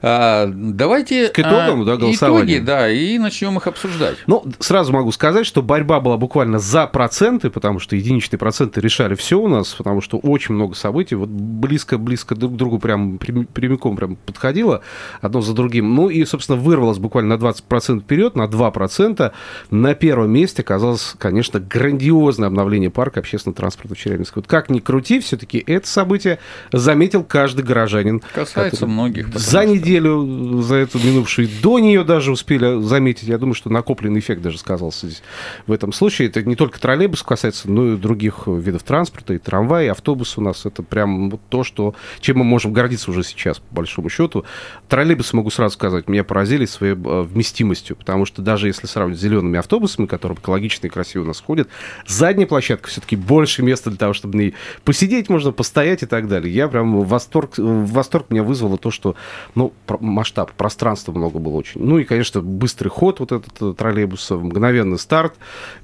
А, 0.00 0.50
давайте... 0.50 1.28
К 1.28 1.38
итогам, 1.38 1.82
а, 1.82 1.84
да, 1.84 1.96
голосования. 1.98 2.54
Итоги, 2.54 2.64
да, 2.64 2.90
и 2.90 3.18
начнем 3.18 3.58
их 3.58 3.66
обсуждать. 3.66 4.16
Ну, 4.26 4.44
сразу 4.58 4.90
могу 4.92 5.12
сказать, 5.12 5.44
что 5.44 5.62
борьба 5.62 6.00
была 6.00 6.16
буквально 6.16 6.58
за 6.58 6.86
проценты, 6.86 7.50
потому 7.50 7.78
что 7.78 7.94
единичные 7.94 8.38
проценты 8.38 8.80
решали 8.80 9.14
все 9.14 9.38
у 9.38 9.48
нас, 9.48 9.74
потому 9.74 10.00
что 10.00 10.16
очень 10.16 10.54
много 10.54 10.74
событий, 10.74 11.14
вот 11.14 11.28
близко-близко 11.28 12.34
друг 12.34 12.54
к 12.54 12.56
другу 12.56 12.78
прям 12.78 13.18
прямиком 13.18 13.96
прям 13.96 14.16
подходило 14.16 14.80
одно 15.20 15.42
за 15.42 15.52
другим. 15.52 15.94
Ну 15.94 16.08
и, 16.08 16.24
собственно, 16.24 16.58
вырвалось 16.58 16.98
буквально 16.98 17.36
на 17.36 17.40
20% 17.40 18.00
вперед, 18.00 18.34
на 18.34 18.46
2%. 18.46 19.32
На 19.70 19.94
первом 19.94 20.30
месте 20.30 20.62
оказалось, 20.62 21.14
конечно, 21.18 21.60
грандиозное 21.60 22.48
обновление 22.62 22.90
парка 22.90 23.20
общественного 23.20 23.56
транспорта 23.56 23.94
в 23.94 23.98
Челябинске. 23.98 24.34
Вот 24.36 24.46
как 24.46 24.70
ни 24.70 24.78
крути, 24.78 25.20
все-таки 25.20 25.62
это 25.66 25.86
событие 25.86 26.38
заметил 26.72 27.24
каждый 27.24 27.64
горожанин. 27.64 28.22
Касается 28.32 28.86
многих. 28.86 29.36
За 29.36 29.64
неделю, 29.64 30.62
за 30.62 30.76
эту 30.76 30.98
минувшую, 30.98 31.48
до 31.62 31.78
нее 31.78 32.04
даже 32.04 32.32
успели 32.32 32.80
заметить. 32.82 33.28
Я 33.28 33.38
думаю, 33.38 33.54
что 33.54 33.68
накопленный 33.68 34.20
эффект 34.20 34.42
даже 34.42 34.58
сказался 34.58 35.06
здесь 35.06 35.22
в 35.66 35.72
этом 35.72 35.92
случае. 35.92 36.28
Это 36.28 36.42
не 36.42 36.56
только 36.56 36.80
троллейбус 36.80 37.22
касается, 37.22 37.70
но 37.70 37.92
и 37.92 37.96
других 37.96 38.46
видов 38.46 38.82
транспорта, 38.84 39.34
и 39.34 39.38
трамвай, 39.38 39.86
и 39.86 39.88
автобус 39.88 40.38
у 40.38 40.40
нас. 40.40 40.64
Это 40.64 40.82
прям 40.82 41.30
вот 41.30 41.40
то, 41.48 41.64
что, 41.64 41.94
чем 42.20 42.38
мы 42.38 42.44
можем 42.44 42.72
гордиться 42.72 43.10
уже 43.10 43.24
сейчас, 43.24 43.58
по 43.58 43.76
большому 43.76 44.08
счету. 44.08 44.44
Троллейбусы, 44.88 45.36
могу 45.36 45.50
сразу 45.50 45.74
сказать, 45.74 46.08
меня 46.08 46.24
поразили 46.24 46.64
своей 46.64 46.94
э, 46.94 47.22
вместимостью, 47.22 47.96
потому 47.96 48.24
что 48.24 48.40
даже 48.40 48.68
если 48.68 48.86
сравнивать 48.86 49.18
с 49.18 49.22
зелеными 49.22 49.58
автобусами, 49.58 50.06
которые 50.06 50.38
экологично 50.38 50.86
и 50.86 50.90
красиво 50.90 51.22
у 51.22 51.26
нас 51.26 51.40
ходят, 51.40 51.68
задняя 52.06 52.46
площадка 52.52 52.88
все-таки 52.88 53.16
больше 53.16 53.62
места 53.62 53.88
для 53.88 53.98
того, 53.98 54.12
чтобы 54.12 54.36
на 54.36 54.40
ней 54.42 54.54
посидеть 54.84 55.30
можно, 55.30 55.52
постоять 55.52 56.02
и 56.02 56.06
так 56.06 56.28
далее. 56.28 56.54
Я 56.54 56.68
прям 56.68 57.00
восторг, 57.00 57.54
восторг 57.56 58.26
меня 58.28 58.42
вызвало 58.42 58.76
то, 58.76 58.90
что, 58.90 59.16
ну, 59.54 59.72
масштаб, 60.00 60.52
пространства 60.52 61.12
много 61.12 61.38
было 61.38 61.56
очень. 61.56 61.82
Ну 61.82 61.96
и, 61.98 62.04
конечно, 62.04 62.42
быстрый 62.42 62.90
ход 62.90 63.20
вот 63.20 63.32
этот 63.32 63.54
э, 63.58 63.72
троллейбуса, 63.72 64.36
мгновенный 64.36 64.98
старт, 64.98 65.36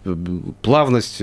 э, 0.04 0.14
плавность, 0.60 1.20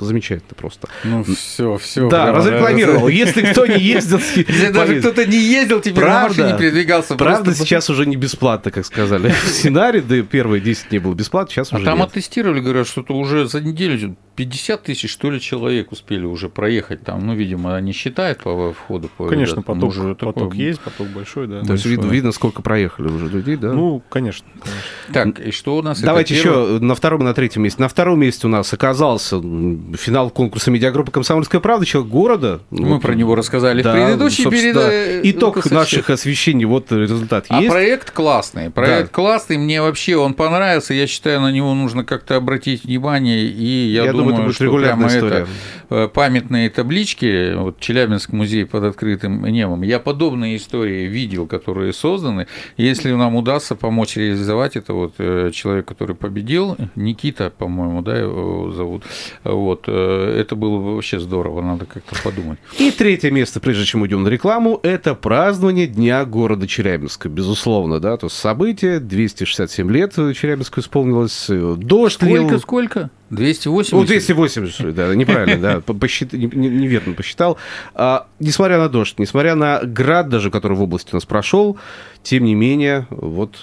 замечательно 0.00 0.56
просто. 0.56 0.88
Ну, 1.04 1.22
все, 1.22 1.76
все. 1.76 2.08
Да, 2.08 2.32
разрекламировал. 2.32 3.06
Если 3.22 3.42
кто 3.42 3.66
не 3.66 3.78
ездил... 3.78 4.18
Если 4.18 4.72
даже 4.72 4.98
кто-то 4.98 5.24
не 5.26 5.38
ездил, 5.38 5.80
теперь 5.80 6.06
на 6.06 6.24
машине 6.24 6.56
передвигался. 6.58 7.14
Правда, 7.14 7.54
сейчас 7.54 7.88
уже 7.88 8.04
не 8.04 8.16
бесплатно, 8.16 8.72
как 8.72 8.84
сказали. 8.84 9.28
В 9.44 9.48
сценарии, 9.48 10.00
да 10.00 10.20
первые 10.22 10.60
10 10.60 10.90
не 10.90 10.98
было 10.98 11.14
бесплатно, 11.14 11.52
сейчас 11.52 11.72
а 11.72 11.76
уже 11.76 11.84
там 11.84 12.02
оттестировали, 12.02 12.58
говорят, 12.58 12.88
что-то 12.88 13.14
уже 13.14 13.46
за 13.46 13.60
неделю 13.60 14.16
50 14.38 14.84
тысяч, 14.84 15.10
что 15.10 15.32
ли, 15.32 15.40
человек 15.40 15.90
успели 15.90 16.24
уже 16.24 16.48
проехать 16.48 17.02
там. 17.02 17.26
Ну, 17.26 17.34
видимо, 17.34 17.74
они 17.74 17.90
считают 17.90 18.38
по 18.38 18.72
входу. 18.72 19.10
По, 19.16 19.26
конечно, 19.26 19.62
поток, 19.62 19.90
уже 19.90 20.14
поток 20.14 20.34
такой... 20.36 20.56
есть, 20.56 20.78
поток 20.78 21.08
большой, 21.08 21.48
да. 21.48 21.62
То 21.62 21.72
есть 21.72 21.84
видно, 21.84 22.06
видно, 22.06 22.30
сколько 22.30 22.62
проехали 22.62 23.08
уже 23.08 23.26
людей, 23.26 23.56
да? 23.56 23.72
Ну, 23.72 24.00
конечно. 24.08 24.46
конечно. 24.62 25.32
Так, 25.34 25.44
и 25.44 25.50
что 25.50 25.76
у 25.76 25.82
нас? 25.82 26.00
Давайте 26.00 26.36
еще 26.36 26.78
на 26.80 26.94
втором 26.94 27.22
и 27.22 27.24
на 27.24 27.34
третьем 27.34 27.64
месте. 27.64 27.82
На 27.82 27.88
втором 27.88 28.20
месте 28.20 28.46
у 28.46 28.50
нас 28.50 28.72
оказался 28.72 29.40
финал 29.40 30.30
конкурса 30.30 30.70
медиагруппы 30.70 31.10
«Комсомольская 31.10 31.60
правда», 31.60 31.84
человек 31.84 32.08
города. 32.08 32.60
Мы 32.70 32.90
вот, 32.90 33.02
про 33.02 33.16
него 33.16 33.34
рассказали 33.34 33.82
да, 33.82 33.90
в 33.90 33.96
предыдущей 33.96 34.48
передаче. 34.48 35.20
Итог 35.24 35.68
наших 35.68 36.10
освещений, 36.10 36.64
вот 36.64 36.92
результат 36.92 37.46
а 37.48 37.60
есть. 37.60 37.70
А 37.70 37.72
проект 37.72 38.12
классный. 38.12 38.70
Проект 38.70 39.08
да. 39.08 39.14
классный, 39.14 39.58
мне 39.58 39.82
вообще 39.82 40.16
он 40.16 40.34
понравился. 40.34 40.94
Я 40.94 41.08
считаю, 41.08 41.40
на 41.40 41.50
него 41.50 41.74
нужно 41.74 42.04
как-то 42.04 42.36
обратить 42.36 42.84
внимание, 42.84 43.44
и 43.44 43.88
я, 43.88 44.04
я 44.04 44.12
думаю, 44.12 44.27
думаю 44.36 44.52
что 44.52 44.76
прямо 44.76 45.06
история. 45.08 45.36
это 45.36 45.48
э, 45.90 46.08
памятные 46.08 46.70
таблички, 46.70 47.54
вот 47.54 47.80
Челябинск 47.80 48.32
музей 48.32 48.64
под 48.64 48.84
открытым 48.84 49.44
небом, 49.46 49.82
я 49.82 49.98
подобные 49.98 50.56
истории 50.56 51.06
видел, 51.06 51.46
которые 51.46 51.92
созданы. 51.92 52.46
Если 52.76 53.12
нам 53.12 53.36
удастся 53.36 53.74
помочь 53.74 54.16
реализовать 54.16 54.76
это, 54.76 54.92
вот 54.92 55.14
э, 55.18 55.50
человек, 55.52 55.86
который 55.86 56.14
победил, 56.16 56.76
Никита, 56.94 57.50
по-моему, 57.50 58.02
да, 58.02 58.18
его 58.18 58.72
зовут, 58.72 59.04
вот, 59.44 59.84
э, 59.86 60.36
это 60.40 60.56
было 60.56 60.78
бы 60.78 60.94
вообще 60.94 61.20
здорово, 61.20 61.62
надо 61.62 61.86
как-то 61.86 62.16
подумать. 62.22 62.58
И 62.78 62.90
третье 62.90 63.30
место, 63.30 63.60
прежде 63.60 63.84
чем 63.84 64.02
уйдем 64.02 64.22
на 64.22 64.28
рекламу, 64.28 64.80
это 64.82 65.14
празднование 65.14 65.86
Дня 65.86 66.24
города 66.24 66.66
Челябинска, 66.66 67.28
безусловно, 67.28 68.00
да, 68.00 68.16
то 68.16 68.26
есть 68.26 68.36
событие, 68.36 69.00
267 69.00 69.90
лет 69.90 70.14
Челябинску 70.14 70.80
исполнилось, 70.80 71.46
дождь 71.48 72.14
Сколько, 72.14 72.50
лил. 72.50 72.60
сколько? 72.60 73.10
280? 73.30 73.92
Ну, 73.92 74.04
280, 74.04 74.94
да, 74.94 75.14
неправильно, 75.14 75.82
да, 75.84 75.94
посчит... 75.94 76.32
неверно 76.32 77.12
посчитал. 77.12 77.58
А, 77.94 78.26
несмотря 78.40 78.78
на 78.78 78.88
дождь, 78.88 79.14
несмотря 79.18 79.54
на 79.54 79.80
град 79.82 80.28
даже, 80.28 80.50
который 80.50 80.76
в 80.76 80.82
области 80.82 81.10
у 81.12 81.16
нас 81.16 81.26
прошел, 81.26 81.78
тем 82.22 82.44
не 82.44 82.54
менее, 82.54 83.06
вот 83.10 83.56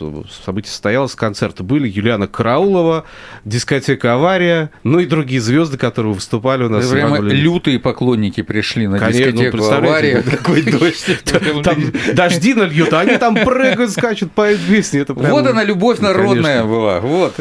событие 0.44 0.72
состоялось, 0.72 1.16
концерты 1.16 1.64
были, 1.64 1.88
Юлиана 1.88 2.28
Караулова, 2.28 3.06
дискотека 3.44 4.14
«Авария», 4.14 4.72
ну 4.84 5.00
и 5.00 5.06
другие 5.06 5.42
звезды, 5.42 5.78
которые 5.78 6.14
выступали 6.14 6.64
у 6.64 6.70
нас. 6.70 6.88
Да, 6.88 6.94
прямо 6.94 7.20
лютые 7.20 7.80
поклонники 7.80 8.42
пришли 8.42 8.88
на 8.88 9.00
Конечно, 9.00 9.26
ну, 9.26 9.32
дискотеку 9.32 9.58
ну, 9.58 9.72
«Авария», 9.72 10.22
какой 10.22 10.62
дождь. 10.62 11.06
Там 11.64 11.92
дожди 12.14 12.54
нальют, 12.54 12.94
а 12.94 13.02
они 13.02 13.18
там 13.18 13.36
прыгают, 13.36 13.92
скачут, 13.92 14.32
поют 14.32 14.62
песни. 14.62 15.06
Вот 15.08 15.48
она, 15.48 15.64
любовь 15.64 16.00
народная 16.00 16.64
была, 16.64 17.00
вот. 17.00 17.36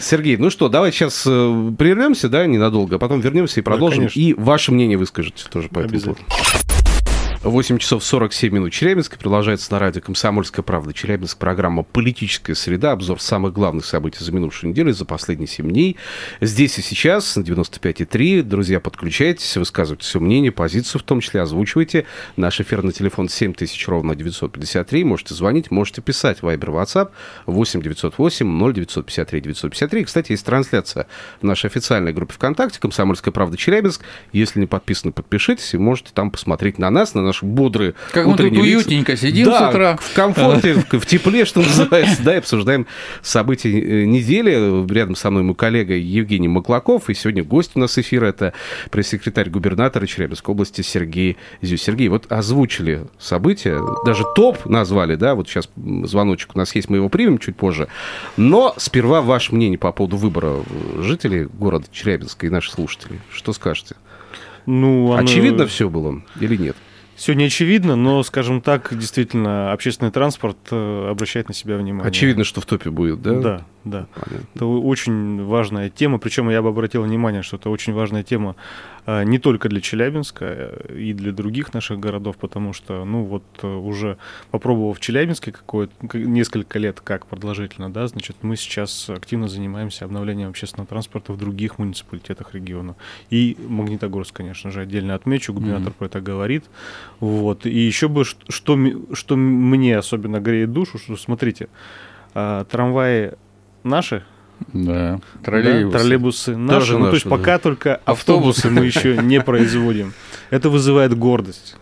Сергей, 0.00 0.36
ну 0.36 0.50
что, 0.50 0.68
давайте 0.68 0.98
сейчас 0.98 1.24
э, 1.26 1.72
прервемся, 1.78 2.28
да, 2.28 2.46
ненадолго, 2.46 2.96
а 2.96 2.98
потом 2.98 3.20
вернемся 3.20 3.60
и 3.60 3.62
продолжим. 3.62 4.04
Да, 4.04 4.10
и 4.14 4.34
ваше 4.34 4.72
мнение 4.72 4.98
выскажете 4.98 5.44
тоже 5.50 5.68
по 5.68 5.80
этому 5.80 6.00
поводу. 6.00 6.20
8 7.50 7.78
часов 7.78 8.04
47 8.04 8.52
минут 8.52 8.72
Челябинск. 8.72 9.16
Продолжается 9.18 9.72
на 9.72 9.78
радио 9.78 10.02
«Комсомольская 10.02 10.62
правда». 10.62 10.92
Челябинск. 10.92 11.38
Программа 11.38 11.82
«Политическая 11.82 12.54
среда». 12.54 12.92
Обзор 12.92 13.20
самых 13.22 13.54
главных 13.54 13.86
событий 13.86 14.22
за 14.22 14.32
минувшую 14.32 14.70
неделю, 14.70 14.92
за 14.92 15.06
последние 15.06 15.48
7 15.48 15.68
дней. 15.68 15.96
Здесь 16.42 16.78
и 16.78 16.82
сейчас 16.82 17.36
на 17.36 17.42
95,3. 17.42 18.42
Друзья, 18.42 18.80
подключайтесь, 18.80 19.56
высказывайте 19.56 20.04
все 20.04 20.20
мнение, 20.20 20.52
позицию 20.52 21.00
в 21.00 21.04
том 21.04 21.20
числе, 21.20 21.40
озвучивайте. 21.40 22.04
Наш 22.36 22.60
эфир 22.60 22.82
на 22.82 22.92
телефон 22.92 23.28
7000 23.30 23.88
ровно 23.88 24.14
953. 24.14 25.04
Можете 25.04 25.34
звонить, 25.34 25.70
можете 25.70 26.02
писать. 26.02 26.42
Вайбер, 26.42 26.70
WhatsApp 26.70 27.10
8 27.46 27.80
908 27.80 28.72
0953 28.72 29.40
953. 29.40 30.04
Кстати, 30.04 30.32
есть 30.32 30.44
трансляция 30.44 31.06
в 31.40 31.44
нашей 31.44 31.66
официальной 31.66 32.12
группе 32.12 32.34
ВКонтакте 32.34 32.78
«Комсомольская 32.78 33.32
правда 33.32 33.56
Челябинск». 33.56 34.02
Если 34.32 34.60
не 34.60 34.66
подписаны, 34.66 35.12
подпишитесь 35.12 35.72
и 35.72 35.78
можете 35.78 36.10
там 36.12 36.30
посмотреть 36.30 36.78
на 36.78 36.90
нас, 36.90 37.14
на 37.14 37.22
наш 37.22 37.37
наши 37.38 37.44
бодрые 37.46 37.94
Как 38.12 38.26
мы 38.26 38.36
тут 38.36 38.52
уютненько 38.52 39.16
сидим 39.16 39.46
Да, 39.46 39.66
с 39.66 39.70
утра. 39.70 39.96
в 40.00 40.14
комфорте, 40.14 40.74
в 40.74 41.06
тепле, 41.06 41.44
что 41.44 41.60
называется, 41.60 42.22
да, 42.22 42.34
и 42.34 42.38
обсуждаем 42.38 42.86
события 43.22 43.70
э, 43.70 44.04
недели. 44.04 44.48
Рядом 44.92 45.14
со 45.16 45.30
мной 45.30 45.42
мой 45.42 45.54
коллега 45.54 45.94
Евгений 45.94 46.48
Маклаков, 46.48 47.10
и 47.10 47.14
сегодня 47.14 47.44
гость 47.44 47.72
у 47.74 47.78
нас 47.80 47.98
эфира, 47.98 48.26
это 48.26 48.52
пресс-секретарь 48.90 49.50
губернатора 49.50 50.06
Челябинской 50.06 50.52
области 50.52 50.82
Сергей 50.82 51.36
Зюсь. 51.62 51.82
Сергей, 51.82 52.08
вот 52.08 52.30
озвучили 52.30 53.02
события, 53.18 53.80
даже 54.04 54.24
топ 54.34 54.66
назвали, 54.66 55.14
да, 55.14 55.34
вот 55.34 55.48
сейчас 55.48 55.68
звоночек 55.76 56.54
у 56.54 56.58
нас 56.58 56.74
есть, 56.74 56.90
мы 56.90 56.96
его 56.96 57.08
примем 57.08 57.38
чуть 57.38 57.56
позже, 57.56 57.88
но 58.36 58.74
сперва 58.76 59.22
ваше 59.22 59.54
мнение 59.54 59.78
по 59.78 59.92
поводу 59.92 60.16
выбора 60.16 60.56
жителей 60.98 61.44
города 61.46 61.86
Челябинска 61.90 62.46
и 62.46 62.50
наших 62.50 62.74
слушателей. 62.74 63.20
Что 63.32 63.52
скажете? 63.52 63.94
Ну, 64.66 65.12
оно- 65.12 65.22
Очевидно 65.22 65.66
все 65.66 65.88
было 65.88 66.22
или 66.40 66.56
нет? 66.56 66.76
Все 67.18 67.32
не 67.32 67.46
очевидно, 67.46 67.96
но, 67.96 68.22
скажем 68.22 68.60
так, 68.60 68.96
действительно, 68.96 69.72
общественный 69.72 70.12
транспорт 70.12 70.56
э, 70.70 71.08
обращает 71.10 71.48
на 71.48 71.54
себя 71.54 71.76
внимание. 71.76 72.08
Очевидно, 72.08 72.44
что 72.44 72.60
в 72.60 72.66
топе 72.66 72.90
будет, 72.90 73.20
да? 73.20 73.40
Да, 73.40 73.66
да. 73.90 74.06
Понятно. 74.14 74.46
Это 74.54 74.66
очень 74.66 75.44
важная 75.44 75.90
тема, 75.90 76.18
причем 76.18 76.50
я 76.50 76.62
бы 76.62 76.68
обратил 76.68 77.02
внимание, 77.02 77.42
что 77.42 77.56
это 77.56 77.70
очень 77.70 77.92
важная 77.92 78.22
тема 78.22 78.56
а, 79.06 79.24
не 79.24 79.38
только 79.38 79.70
для 79.70 79.80
Челябинска 79.80 80.44
э, 80.44 80.98
и 80.98 81.14
для 81.14 81.32
других 81.32 81.72
наших 81.72 81.98
городов, 81.98 82.36
потому 82.36 82.74
что, 82.74 83.06
ну 83.06 83.24
вот 83.24 83.42
э, 83.62 83.66
уже 83.66 84.18
попробовав 84.50 84.98
в 84.98 85.00
Челябинске 85.00 85.50
какое 85.50 85.88
несколько 86.12 86.78
лет 86.78 87.00
как 87.00 87.26
продолжительно, 87.26 87.90
да, 87.90 88.06
значит, 88.06 88.36
мы 88.42 88.56
сейчас 88.56 89.08
активно 89.08 89.48
занимаемся 89.48 90.04
обновлением 90.04 90.50
общественного 90.50 90.86
транспорта 90.86 91.32
в 91.32 91.38
других 91.38 91.78
муниципалитетах 91.78 92.54
региона. 92.54 92.96
И 93.30 93.56
Магнитогорск, 93.66 94.36
конечно 94.36 94.70
же, 94.70 94.82
отдельно 94.82 95.14
отмечу, 95.14 95.54
губернатор 95.54 95.94
про 95.94 96.04
это 96.04 96.20
говорит. 96.20 96.64
Вот. 97.18 97.64
И 97.64 97.78
еще 97.78 98.08
бы, 98.08 98.24
что, 98.24 98.76
что 99.14 99.36
мне 99.36 99.96
особенно 99.96 100.38
греет 100.38 100.72
душу, 100.72 100.98
что, 100.98 101.16
смотрите, 101.16 101.68
а, 102.34 102.64
трамваи 102.64 103.32
наши, 103.84 104.24
Да, 104.72 104.92
да, 104.92 105.20
троллейбусы. 105.44 105.98
троллейбусы 105.98 106.56
наши. 106.56 106.78
Тоже 106.80 106.98
ну, 106.98 107.04
то 107.06 107.12
есть 107.12 107.24
наши, 107.26 107.28
да. 107.28 107.36
пока 107.36 107.58
только 107.58 108.00
автобусы 108.04 108.70
мы 108.70 108.84
еще 108.86 109.16
не 109.16 109.40
производим. 109.40 110.12
Это 110.50 110.68
вызывает 110.68 111.16
гордость, 111.16 111.76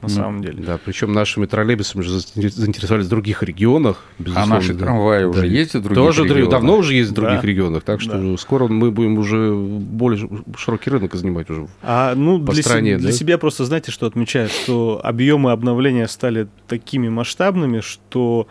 на 0.00 0.08
Ну, 0.08 0.14
самом 0.14 0.42
деле. 0.42 0.62
Да, 0.64 0.78
причем 0.82 1.12
нашими 1.12 1.46
троллейбусами 1.46 2.02
же 2.02 2.18
заинтересовались 2.18 3.06
в 3.06 3.08
других 3.10 3.42
регионах, 3.42 4.02
А 4.34 4.46
наши 4.46 4.72
да. 4.72 4.86
трамваи 4.86 5.24
уже 5.24 5.40
Да. 5.42 5.46
есть 5.46 5.74
в 5.74 5.80
других 5.82 5.94
Тоже 5.96 6.24
регионах? 6.24 6.50
давно 6.50 6.76
уже 6.78 6.94
есть 6.94 7.10
в 7.10 7.14
других 7.14 7.40
Да. 7.42 7.46
регионах, 7.46 7.82
так 7.84 8.00
что 8.00 8.18
Да. 8.18 8.36
скоро 8.38 8.66
мы 8.66 8.90
будем 8.90 9.18
уже 9.18 9.52
более 9.54 10.28
широкий 10.56 10.90
рынок 10.90 11.14
занимать 11.14 11.50
уже. 11.50 11.68
А 11.82 12.14
ну, 12.16 12.38
По 12.40 12.52
для, 12.52 12.62
се- 12.62 12.68
стране, 12.68 12.96
для 12.98 13.10
да? 13.10 13.12
себя 13.14 13.38
просто 13.38 13.64
знаете, 13.66 13.92
что 13.92 14.06
отмечаю, 14.06 14.48
что 14.48 15.00
объемы 15.04 15.52
обновления 15.52 16.08
стали 16.08 16.48
такими 16.66 17.08
масштабными, 17.08 17.80
что 17.80 18.48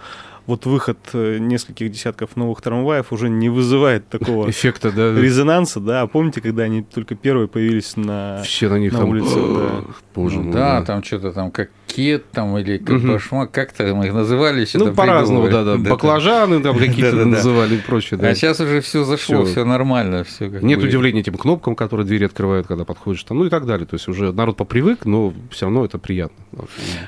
вот 0.47 0.65
выход 0.65 0.97
э, 1.13 1.37
нескольких 1.39 1.91
десятков 1.91 2.35
новых 2.35 2.61
трамваев 2.61 3.11
уже 3.11 3.29
не 3.29 3.49
вызывает 3.49 4.07
такого 4.09 4.49
Эффекта, 4.49 4.91
да. 4.91 5.13
резонанса, 5.13 5.79
да. 5.79 6.01
А 6.01 6.07
помните, 6.07 6.41
когда 6.41 6.63
они 6.63 6.81
только 6.81 7.15
первые 7.15 7.47
появились 7.47 7.95
на... 7.95 8.41
Все 8.43 8.69
на 8.69 8.79
них 8.79 8.93
на 8.93 8.99
там... 8.99 9.09
улице, 9.09 9.35
да. 9.35 9.93
Боже 10.13 10.37
Ну 10.37 10.43
мой, 10.43 10.53
да, 10.53 10.81
там 10.81 11.03
что-то 11.03 11.31
там 11.31 11.51
как 11.51 11.69
кет 11.87 12.31
там 12.31 12.57
или 12.57 12.77
как 12.77 13.01
башмак, 13.01 13.51
как-то 13.51 13.83
мы 13.95 14.07
их 14.07 14.13
называли. 14.13 14.65
Ну, 14.73 14.93
по-разному, 14.93 15.43
придумывали. 15.43 15.77
да-да. 15.77 15.89
Баклажаны 15.89 16.61
там 16.61 16.77
какие-то 16.77 17.25
называли 17.25 17.75
и 17.75 17.77
прочее. 17.79 18.19
да. 18.19 18.29
А 18.29 18.35
сейчас 18.35 18.59
уже 18.59 18.81
все 18.81 19.03
зашло, 19.03 19.45
все 19.45 19.65
нормально, 19.65 20.23
все 20.23 20.47
Нет 20.47 20.81
удивления 20.81 21.21
этим 21.21 21.35
кнопкам, 21.35 21.75
которые 21.75 22.05
двери 22.05 22.25
открывают, 22.25 22.67
когда 22.67 22.85
подходишь, 22.85 23.23
там, 23.23 23.39
ну 23.39 23.45
и 23.45 23.49
так 23.49 23.65
далее. 23.65 23.85
То 23.85 23.95
есть 23.95 24.07
уже 24.07 24.31
народ 24.31 24.57
попривык, 24.57 25.05
но 25.05 25.33
все 25.51 25.65
равно 25.65 25.85
это 25.85 25.97
приятно. 25.97 26.35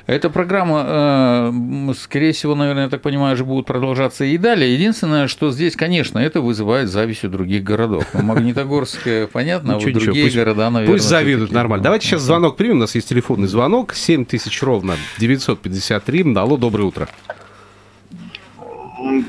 Эта 0.06 0.30
программа, 0.30 1.52
э, 1.90 1.92
скорее 1.98 2.32
всего, 2.32 2.54
наверное, 2.54 2.84
я 2.84 2.90
так 2.90 3.02
понимаю, 3.02 3.23
же 3.34 3.44
будет 3.44 3.66
продолжаться 3.66 4.24
и 4.24 4.36
далее. 4.38 4.74
Единственное, 4.74 5.26
что 5.28 5.50
здесь, 5.50 5.74
конечно, 5.76 6.18
это 6.18 6.40
вызывает 6.40 6.88
зависть 6.88 7.24
у 7.24 7.28
других 7.28 7.62
городов. 7.64 8.04
Ну, 8.12 8.22
Магнитогорск, 8.22 9.08
понятно, 9.32 9.74
а 9.74 9.78
вот 9.78 9.92
другие 9.92 10.24
пусть- 10.24 10.36
города, 10.36 10.70
наверное... 10.70 10.94
Пусть 10.94 11.08
завидуют 11.08 11.52
нормально. 11.52 11.82
ну, 11.82 11.84
Давайте 11.84 12.06
сейчас 12.06 12.22
звонок 12.22 12.56
примем. 12.56 12.76
У 12.76 12.80
нас 12.80 12.94
есть 12.94 13.08
телефонный 13.08 13.48
звонок. 13.48 13.94
7 13.94 14.24
тысяч 14.24 14.62
ровно 14.62 14.96
953. 15.18 16.34
Алло, 16.36 16.56
доброе 16.56 16.84
утро. 16.84 17.08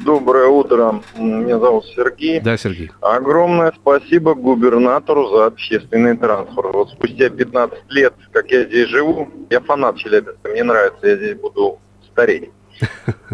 Доброе 0.06 0.48
утро. 0.48 1.02
Меня 1.18 1.60
зовут 1.60 1.86
Сергей. 1.88 2.40
Да, 2.40 2.56
Сергей. 2.58 2.92
Огромное 3.02 3.74
спасибо 3.76 4.34
губернатору 4.34 5.28
за 5.30 5.48
общественный 5.48 6.16
транспорт. 6.16 6.74
Вот 6.74 6.90
спустя 6.92 7.30
15 7.30 7.80
лет, 7.90 8.14
как 8.32 8.50
я 8.52 8.64
здесь 8.64 8.88
живу, 8.88 9.30
я 9.50 9.60
фанат 9.60 9.98
Челябинска, 9.98 10.50
мне 10.50 10.64
нравится, 10.64 11.08
я 11.08 11.18
здесь 11.18 11.36
буду 11.36 11.80
стареть. 12.12 12.52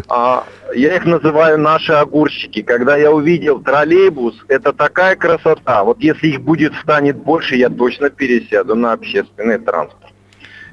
А 0.08 0.46
я 0.74 0.96
их 0.96 1.04
называю 1.04 1.58
наши 1.58 1.92
огурчики. 1.92 2.62
Когда 2.62 2.96
я 2.96 3.10
увидел 3.10 3.60
троллейбус, 3.60 4.44
это 4.48 4.72
такая 4.72 5.16
красота. 5.16 5.84
Вот 5.84 6.00
если 6.00 6.28
их 6.28 6.40
будет 6.42 6.74
станет 6.82 7.16
больше, 7.16 7.56
я 7.56 7.68
точно 7.68 8.10
пересяду 8.10 8.74
на 8.74 8.92
общественный 8.92 9.58
транспорт. 9.58 10.12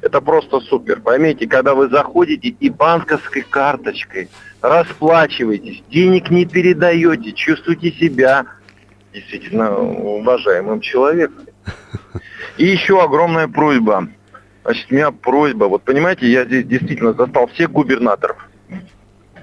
Это 0.02 0.22
просто 0.22 0.62
супер. 0.62 1.02
Поймите, 1.02 1.48
когда 1.48 1.74
вы 1.74 1.90
заходите 1.90 2.50
и 2.50 2.70
банковской 2.70 3.42
карточкой 3.42 4.30
расплачиваетесь, 4.62 5.84
денег 5.90 6.30
не 6.30 6.46
передаете, 6.46 7.34
чувствуете 7.34 7.92
себя 7.92 8.46
действительно 9.14 9.78
уважаемым 9.78 10.82
человеком. 10.82 11.46
И 12.58 12.66
еще 12.66 13.02
огромная 13.02 13.48
просьба. 13.48 14.08
Значит, 14.64 14.92
у 14.92 14.96
меня 14.96 15.12
просьба. 15.12 15.66
Вот 15.66 15.84
понимаете, 15.84 16.28
я 16.28 16.46
здесь 16.46 16.66
действительно 16.66 17.14
застал 17.14 17.48
всех 17.48 17.72
губернаторов. 17.72 18.49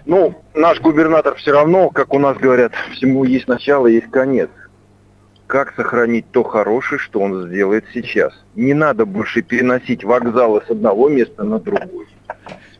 Ну, 0.06 0.40
наш 0.54 0.80
губернатор 0.80 1.34
все 1.34 1.50
равно, 1.50 1.90
как 1.90 2.14
у 2.14 2.20
нас 2.20 2.38
говорят, 2.38 2.72
всему 2.92 3.24
есть 3.24 3.48
начало, 3.48 3.88
есть 3.88 4.08
конец. 4.12 4.48
Как 5.48 5.74
сохранить 5.74 6.26
то 6.30 6.44
хорошее, 6.44 7.00
что 7.00 7.20
он 7.20 7.48
сделает 7.48 7.84
сейчас? 7.92 8.32
Не 8.54 8.72
надо 8.72 9.04
больше 9.04 9.42
переносить 9.42 10.04
вокзалы 10.04 10.62
с 10.64 10.70
одного 10.70 11.08
места 11.08 11.42
на 11.42 11.58
другой. 11.58 12.05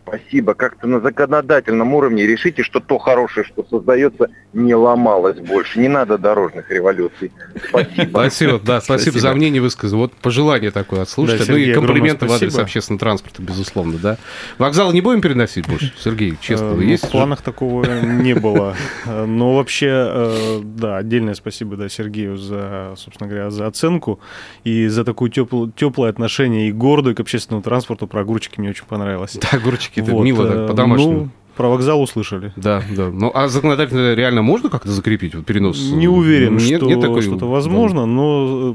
Спасибо. 0.06 0.54
Как-то 0.54 0.86
на 0.86 1.00
законодательном 1.00 1.94
уровне 1.94 2.26
решите, 2.26 2.62
что 2.62 2.80
то 2.80 2.98
хорошее, 2.98 3.46
что 3.46 3.64
создается, 3.68 4.28
не 4.52 4.74
ломалось 4.74 5.38
больше. 5.38 5.80
Не 5.80 5.88
надо 5.88 6.18
дорожных 6.18 6.70
революций. 6.70 7.32
Спасибо. 7.68 8.08
Спасибо, 8.10 8.60
да, 8.62 8.80
спасибо, 8.80 9.18
за 9.18 9.32
мнение 9.32 9.62
высказано. 9.62 10.02
Вот 10.02 10.12
пожелание 10.14 10.70
такое 10.70 11.02
от 11.02 11.08
слушателя. 11.08 11.46
Да, 11.46 11.52
ну 11.52 11.58
и 11.58 11.72
комплименты 11.72 12.26
в 12.26 12.32
адрес 12.32 12.58
общественного 12.58 13.00
транспорта, 13.00 13.42
безусловно, 13.42 13.98
да. 13.98 14.18
Вокзал 14.58 14.92
не 14.92 15.00
будем 15.00 15.20
переносить 15.20 15.66
больше, 15.66 15.92
Сергей, 15.98 16.36
честно, 16.40 16.66
Э, 16.66 16.74
вы 16.74 16.84
ну, 16.84 16.90
есть? 16.90 17.04
в 17.04 17.10
планах 17.10 17.42
такого 17.42 17.84
не 18.02 18.34
было. 18.34 18.74
Э, 19.06 19.24
Но 19.24 19.56
вообще, 19.56 19.88
э, 19.90 20.60
да, 20.62 20.98
отдельное 20.98 21.34
спасибо 21.34 21.76
да, 21.76 21.88
Сергею 21.88 22.36
за, 22.36 22.94
собственно 22.96 23.28
говоря, 23.28 23.50
за 23.50 23.66
оценку 23.66 24.20
и 24.64 24.88
за 24.88 25.04
такое 25.04 25.30
теплое 25.30 26.10
отношение 26.10 26.68
и 26.68 26.72
гордое 26.72 27.14
к 27.14 27.20
общественному 27.20 27.62
транспорту. 27.62 28.06
Про 28.06 28.20
огурчики 28.20 28.60
мне 28.60 28.70
очень 28.70 28.86
понравилось. 28.86 29.38
Да, 29.40 29.58
огурчики, 29.58 29.95
это 29.96 30.12
Вот, 30.12 30.24
мило, 30.24 30.44
э, 30.44 30.48
так, 30.48 30.66
по-домашнему. 30.68 31.12
ну, 31.12 31.28
про 31.56 31.68
вокзал 31.68 32.02
услышали. 32.02 32.52
Да, 32.56 32.82
да. 32.94 33.08
Ну, 33.10 33.30
а 33.34 33.48
законодательно 33.48 34.14
реально 34.14 34.42
можно 34.42 34.68
как-то 34.68 34.90
закрепить 34.90 35.34
вот 35.34 35.46
перенос? 35.46 35.90
Не 35.90 36.08
уверен, 36.08 36.56
Нет- 36.56 36.76
что 36.78 36.86
нет 36.86 37.00
такой- 37.00 37.22
что-то 37.22 37.46
возможно, 37.50 38.04
но 38.06 38.74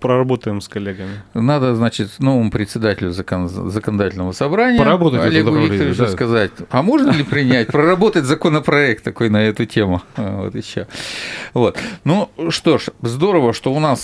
проработаем 0.00 0.60
с 0.60 0.68
коллегами. 0.68 1.22
Надо, 1.34 1.74
значит, 1.74 2.10
новому 2.18 2.50
председателю 2.50 3.10
закон- 3.12 3.48
законодательного 3.48 4.32
собрания 4.32 4.78
Поработать 4.78 5.20
Олегу 5.22 5.54
Викторовичу 5.56 6.04
да. 6.04 6.08
сказать, 6.08 6.50
а 6.70 6.82
можно 6.82 7.10
ли 7.10 7.22
принять, 7.24 7.68
проработать 7.68 8.24
законопроект 8.24 9.04
такой 9.04 9.28
на 9.28 9.42
эту 9.42 9.64
тему? 9.66 10.02
А, 10.16 10.44
Вот 10.44 10.54
еще. 10.54 10.86
Вот. 11.54 11.78
Ну 12.04 12.30
что 12.50 12.78
ж, 12.78 12.86
здорово, 13.02 13.52
что 13.52 13.72
у 13.72 13.80
нас 13.80 14.00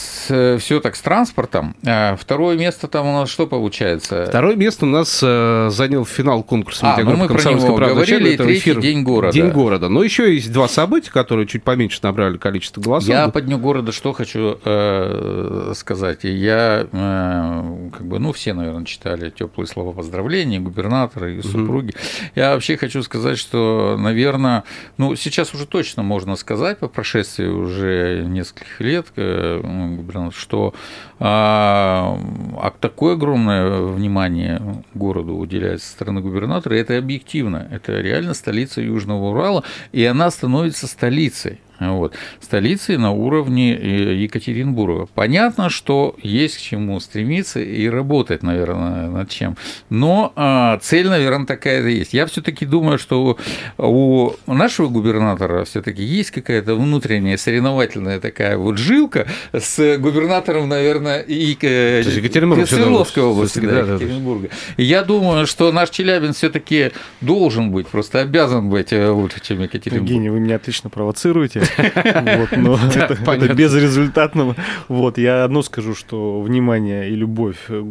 все 0.58 0.80
так 0.80 0.96
с 0.96 1.00
транспортом. 1.00 1.76
А 1.86 2.16
Второе 2.16 2.56
место 2.56 2.88
там 2.88 3.06
у 3.06 3.12
нас 3.12 3.28
что 3.28 3.46
получается? 3.46 4.26
Второе 4.28 4.56
место 4.56 4.86
у 4.86 4.88
нас 4.88 5.20
э, 5.22 5.68
занял 5.70 6.04
финал 6.04 6.42
конкурса 6.42 6.94
А, 6.94 6.96
ну 6.98 7.12
«Медиагруппа 7.12 7.18
мы 7.22 7.26
про 7.28 7.34
«Комсомольская 7.34 7.68
него 7.68 7.76
правда». 7.76 7.94
говорили, 7.94 8.30
и 8.30 8.36
третий 8.36 8.58
эфира. 8.70 8.80
день 8.80 9.02
города. 9.02 9.32
День 9.32 9.50
города. 9.50 9.88
Но 9.88 10.02
еще 10.02 10.34
есть 10.34 10.52
два 10.52 10.68
события, 10.68 11.10
которые 11.10 11.46
чуть 11.46 11.62
поменьше 11.62 12.00
набрали 12.02 12.36
количество 12.38 12.80
голосов. 12.80 13.08
Я 13.08 13.28
по 13.28 13.40
Дню 13.40 13.58
города 13.58 13.92
что 13.92 14.12
хочу 14.12 14.58
э, 14.64 15.72
сказать. 15.74 15.83
Я, 16.28 16.86
э, 16.90 17.90
как 17.92 18.06
бы, 18.06 18.18
ну, 18.18 18.32
все, 18.32 18.54
наверное, 18.54 18.84
читали 18.84 19.30
теплые 19.30 19.66
слова 19.66 19.92
поздравления, 19.92 20.60
губернаторы 20.60 21.36
и 21.36 21.42
супруги. 21.42 21.94
Я 22.34 22.54
вообще 22.54 22.76
хочу 22.76 23.02
сказать, 23.02 23.38
что, 23.38 23.96
наверное, 23.98 24.64
ну, 24.96 25.14
сейчас 25.16 25.54
уже 25.54 25.66
точно 25.66 26.02
можно 26.02 26.36
сказать, 26.36 26.78
по 26.78 26.88
прошествии 26.88 27.46
уже 27.46 28.24
нескольких 28.26 28.80
лет, 28.80 29.06
э, 29.16 29.60
ну, 29.62 29.96
губернатор, 29.96 30.34
что 30.34 30.74
а, 31.20 32.18
а 32.56 32.72
такое 32.80 33.14
огромное 33.14 33.80
внимание 33.80 34.84
городу 34.94 35.36
уделяется 35.36 35.86
со 35.86 35.92
стороны 35.92 36.20
губернатора, 36.20 36.76
и 36.76 36.80
это 36.80 36.98
объективно. 36.98 37.68
Это 37.70 38.00
реально 38.00 38.34
столица 38.34 38.80
Южного 38.80 39.30
Урала, 39.30 39.64
и 39.92 40.04
она 40.04 40.30
становится 40.30 40.86
столицей. 40.86 41.60
Вот. 41.80 42.14
Столицей 42.40 42.96
на 42.96 43.12
уровне 43.12 43.76
э, 43.76 44.14
Екатеринбурга. 44.14 45.08
Понятно, 45.14 45.70
что 45.70 46.14
есть 46.22 46.58
к 46.58 46.60
чему 46.60 47.00
стремиться 47.00 47.60
и 47.60 47.88
работать, 47.88 48.42
наверное, 48.42 49.08
над 49.08 49.28
чем. 49.28 49.56
Но 49.90 50.32
а, 50.36 50.78
цель, 50.78 51.08
наверное, 51.08 51.46
такая 51.46 51.86
и 51.86 51.94
есть. 51.96 52.14
Я 52.14 52.26
все-таки 52.26 52.66
думаю, 52.66 52.98
что 52.98 53.38
у 53.78 54.32
нашего 54.46 54.88
губернатора 54.88 55.64
все-таки 55.64 56.02
есть 56.02 56.30
какая-то 56.30 56.74
внутренняя 56.74 57.36
соревновательная 57.36 58.20
такая 58.20 58.56
вот 58.56 58.78
жилка 58.78 59.26
с 59.52 59.98
губернатором, 59.98 60.68
наверное, 60.68 61.20
и 61.20 61.56
э, 61.60 62.02
Свердловской 62.02 63.22
области, 63.22 63.60
да, 63.60 63.84
да, 63.84 63.94
Екатеринбурга. 63.94 64.48
И 64.76 64.84
я 64.84 65.02
думаю, 65.02 65.46
что 65.46 65.72
наш 65.72 65.90
Челябинск 65.90 66.38
все-таки 66.38 66.92
должен 67.20 67.70
быть, 67.70 67.88
просто 67.88 68.20
обязан 68.20 68.68
быть 68.70 68.92
э, 68.92 69.08
лучше, 69.08 69.40
чем 69.40 69.62
Екатеринбург. 69.62 70.08
Евгений, 70.08 70.30
вы 70.30 70.40
меня 70.40 70.56
отлично 70.56 70.90
провоцируете. 70.90 71.63
Вот, 71.78 72.52
но 72.56 72.78
это, 72.94 73.14
это 73.14 73.54
безрезультатно. 73.54 74.54
Вот, 74.88 75.18
я 75.18 75.44
одно 75.44 75.62
скажу, 75.62 75.94
что 75.94 76.40
внимание 76.40 77.10
и 77.10 77.14
любовь 77.14 77.58
э, 77.68 77.84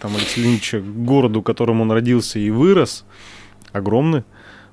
там, 0.00 0.14
Алексея 0.16 0.44
Леонидовича 0.44 0.80
к 0.80 1.04
городу, 1.04 1.40
в 1.40 1.44
котором 1.44 1.80
он 1.80 1.90
родился 1.92 2.38
и 2.38 2.50
вырос, 2.50 3.04
огромны. 3.72 4.24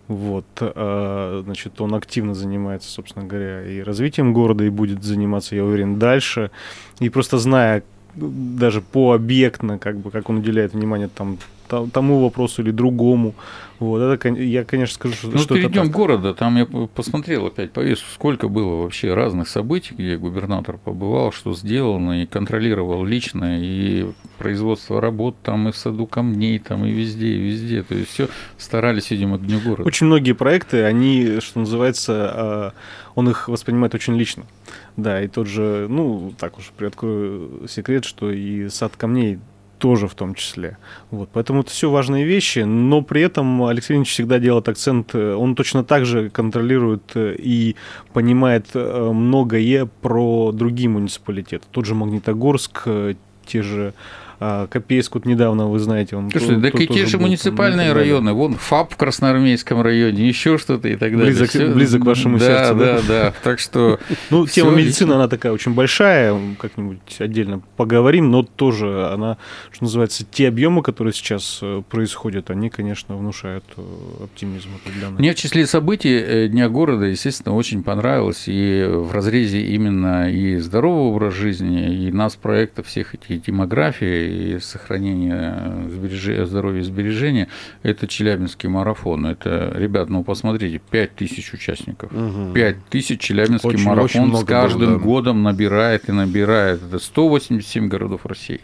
Вот, 0.07 0.45
а, 0.59 1.41
значит, 1.43 1.81
он 1.81 1.95
активно 1.95 2.35
занимается, 2.35 2.89
собственно 2.89 3.25
говоря, 3.25 3.65
и 3.67 3.81
развитием 3.81 4.33
города, 4.33 4.63
и 4.63 4.69
будет 4.69 5.03
заниматься, 5.03 5.55
я 5.55 5.65
уверен, 5.65 5.97
дальше. 5.97 6.51
И 6.99 7.09
просто 7.09 7.39
зная 7.39 7.83
даже 8.15 8.81
по 8.81 9.13
объектно, 9.13 9.77
как 9.77 9.97
бы, 9.97 10.11
как 10.11 10.29
он 10.29 10.37
уделяет 10.37 10.73
внимание 10.73 11.09
там 11.13 11.37
тому 11.67 12.21
вопросу 12.21 12.61
или 12.61 12.71
другому. 12.71 13.35
Вот, 13.79 13.99
это, 13.99 14.29
я, 14.29 14.63
конечно, 14.63 14.95
скажу, 14.95 15.15
что, 15.15 15.27
ну, 15.27 15.37
что 15.37 15.55
перейдем 15.55 15.83
это 15.83 15.91
к 15.91 15.93
городу. 15.93 16.33
Там 16.33 16.55
я 16.55 16.65
посмотрел 16.65 17.47
опять 17.47 17.71
по 17.71 17.81
весу, 17.81 18.05
сколько 18.13 18.47
было 18.47 18.83
вообще 18.83 19.13
разных 19.13 19.49
событий, 19.49 19.93
где 19.93 20.17
губернатор 20.17 20.77
побывал, 20.77 21.33
что 21.33 21.53
сделано, 21.53 22.23
и 22.23 22.25
контролировал 22.25 23.03
лично, 23.03 23.59
и 23.59 24.05
производство 24.37 25.01
работ 25.01 25.35
там, 25.43 25.67
и 25.67 25.71
в 25.71 25.77
саду 25.77 26.07
камней, 26.07 26.59
там, 26.59 26.85
и 26.85 26.91
везде, 26.91 27.27
и 27.27 27.37
везде. 27.37 27.83
То 27.83 27.95
есть 27.95 28.11
все 28.11 28.29
старались, 28.57 29.11
видимо, 29.11 29.37
к 29.37 29.45
дню 29.45 29.59
города. 29.59 29.83
Очень 29.83 30.07
многие 30.07 30.33
проекты, 30.33 30.83
они, 30.83 31.41
что 31.41 31.59
называется, 31.59 32.13
а, 32.33 32.73
он 33.15 33.29
их 33.29 33.49
воспринимает 33.49 33.93
очень 33.93 34.15
лично. 34.15 34.45
Да, 34.95 35.21
и 35.21 35.27
тот 35.27 35.47
же, 35.47 35.87
ну, 35.89 36.33
так 36.39 36.57
уж 36.57 36.71
приоткрою 36.77 37.67
секрет, 37.67 38.05
что 38.05 38.31
и 38.31 38.69
сад 38.69 38.93
камней 38.95 39.39
тоже 39.85 40.07
в 40.07 40.15
том 40.15 40.33
числе. 40.33 40.77
Вот, 41.11 41.29
поэтому 41.31 41.61
это 41.61 41.69
все 41.69 41.91
важные 41.91 42.25
вещи, 42.25 42.65
но 42.65 43.03
при 43.03 43.21
этом 43.21 43.61
Алексей 43.65 43.95
Ильич 43.95 44.09
всегда 44.09 44.39
делает 44.39 44.67
акцент, 44.67 45.13
э, 45.13 45.35
он 45.35 45.53
точно 45.53 45.83
так 45.83 46.07
же 46.07 46.31
контролирует 46.31 47.11
э, 47.13 47.35
и 47.37 47.75
понимает 48.11 48.65
э, 48.73 49.11
многое 49.13 49.87
про 50.01 50.51
другие 50.51 50.89
муниципалитеты. 50.89 51.67
Тот 51.69 51.85
же 51.85 51.93
Магнитогорск, 51.93 52.87
те 53.45 53.61
же 53.61 53.93
Копейск 54.39 55.15
вот 55.15 55.25
недавно, 55.25 55.67
вы 55.67 55.79
знаете, 55.79 56.15
он 56.15 56.29
Слушай, 56.31 56.57
да 56.57 56.71
какие 56.71 57.05
же 57.05 57.17
муниципальные 57.17 57.89
там, 57.89 57.97
районы, 57.97 58.33
вон 58.33 58.55
ФАП 58.55 58.93
в 58.93 58.97
Красноармейском 58.97 59.81
районе, 59.81 60.27
еще 60.27 60.57
что-то 60.57 60.87
и 60.87 60.95
так 60.95 61.11
далее. 61.11 61.27
Близок, 61.27 61.49
Всё... 61.49 61.73
близок 61.73 62.01
к 62.01 62.05
вашему 62.05 62.37
да, 62.37 62.45
сердцу. 62.45 62.75
Да, 62.75 62.95
да, 62.95 63.01
да. 63.07 63.33
Так 63.43 63.59
что... 63.59 63.99
Ну, 64.29 64.47
тема 64.47 64.71
медицины, 64.71 65.13
она 65.13 65.27
такая 65.27 65.51
очень 65.51 65.73
большая, 65.73 66.37
как-нибудь 66.59 66.99
отдельно 67.19 67.61
поговорим, 67.77 68.31
но 68.31 68.43
тоже 68.43 69.07
она, 69.07 69.37
что 69.71 69.83
называется, 69.83 70.25
те 70.25 70.47
объемы, 70.47 70.81
которые 70.81 71.13
сейчас 71.13 71.59
э, 71.61 71.83
происходят, 71.89 72.49
они, 72.49 72.69
конечно, 72.69 73.15
внушают 73.15 73.63
э, 73.77 73.81
оптимизм 74.23 74.69
определенно. 74.75 75.19
Мне 75.19 75.33
в 75.33 75.35
числе 75.35 75.67
событий 75.67 76.15
э, 76.15 76.47
Дня 76.47 76.69
города, 76.69 77.05
естественно, 77.05 77.55
очень 77.55 77.83
понравилось 77.83 78.43
и 78.47 78.85
в 78.87 79.11
разрезе 79.11 79.61
именно 79.61 80.31
и 80.31 80.57
здорового 80.57 81.15
образа 81.15 81.35
жизни, 81.35 82.07
и 82.07 82.11
нас 82.11 82.35
проекта 82.35 82.83
всех 82.83 83.13
этих 83.13 83.43
демографии, 83.43 84.24
и 84.25 84.59
сохранения 84.59 85.87
сбереж... 85.89 86.47
здоровья 86.47 86.81
и 86.81 86.83
сбережения, 86.83 87.47
это 87.83 88.07
Челябинский 88.07 88.69
марафон. 88.69 89.25
Это, 89.25 89.71
ребят, 89.75 90.09
ну 90.09 90.23
посмотрите, 90.23 90.81
5 90.89 91.15
тысяч 91.15 91.53
участников. 91.53 92.11
Угу. 92.11 92.53
5 92.53 92.85
тысяч 92.89 93.19
Челябинский 93.19 93.69
очень, 93.69 93.83
марафон 93.83 94.33
очень 94.33 94.37
с 94.37 94.45
каждым 94.45 94.89
было, 94.89 94.97
да. 94.97 95.03
годом 95.03 95.43
набирает 95.43 96.09
и 96.09 96.11
набирает. 96.11 96.81
Это 96.83 96.99
187 96.99 97.87
городов 97.87 98.25
России 98.25 98.61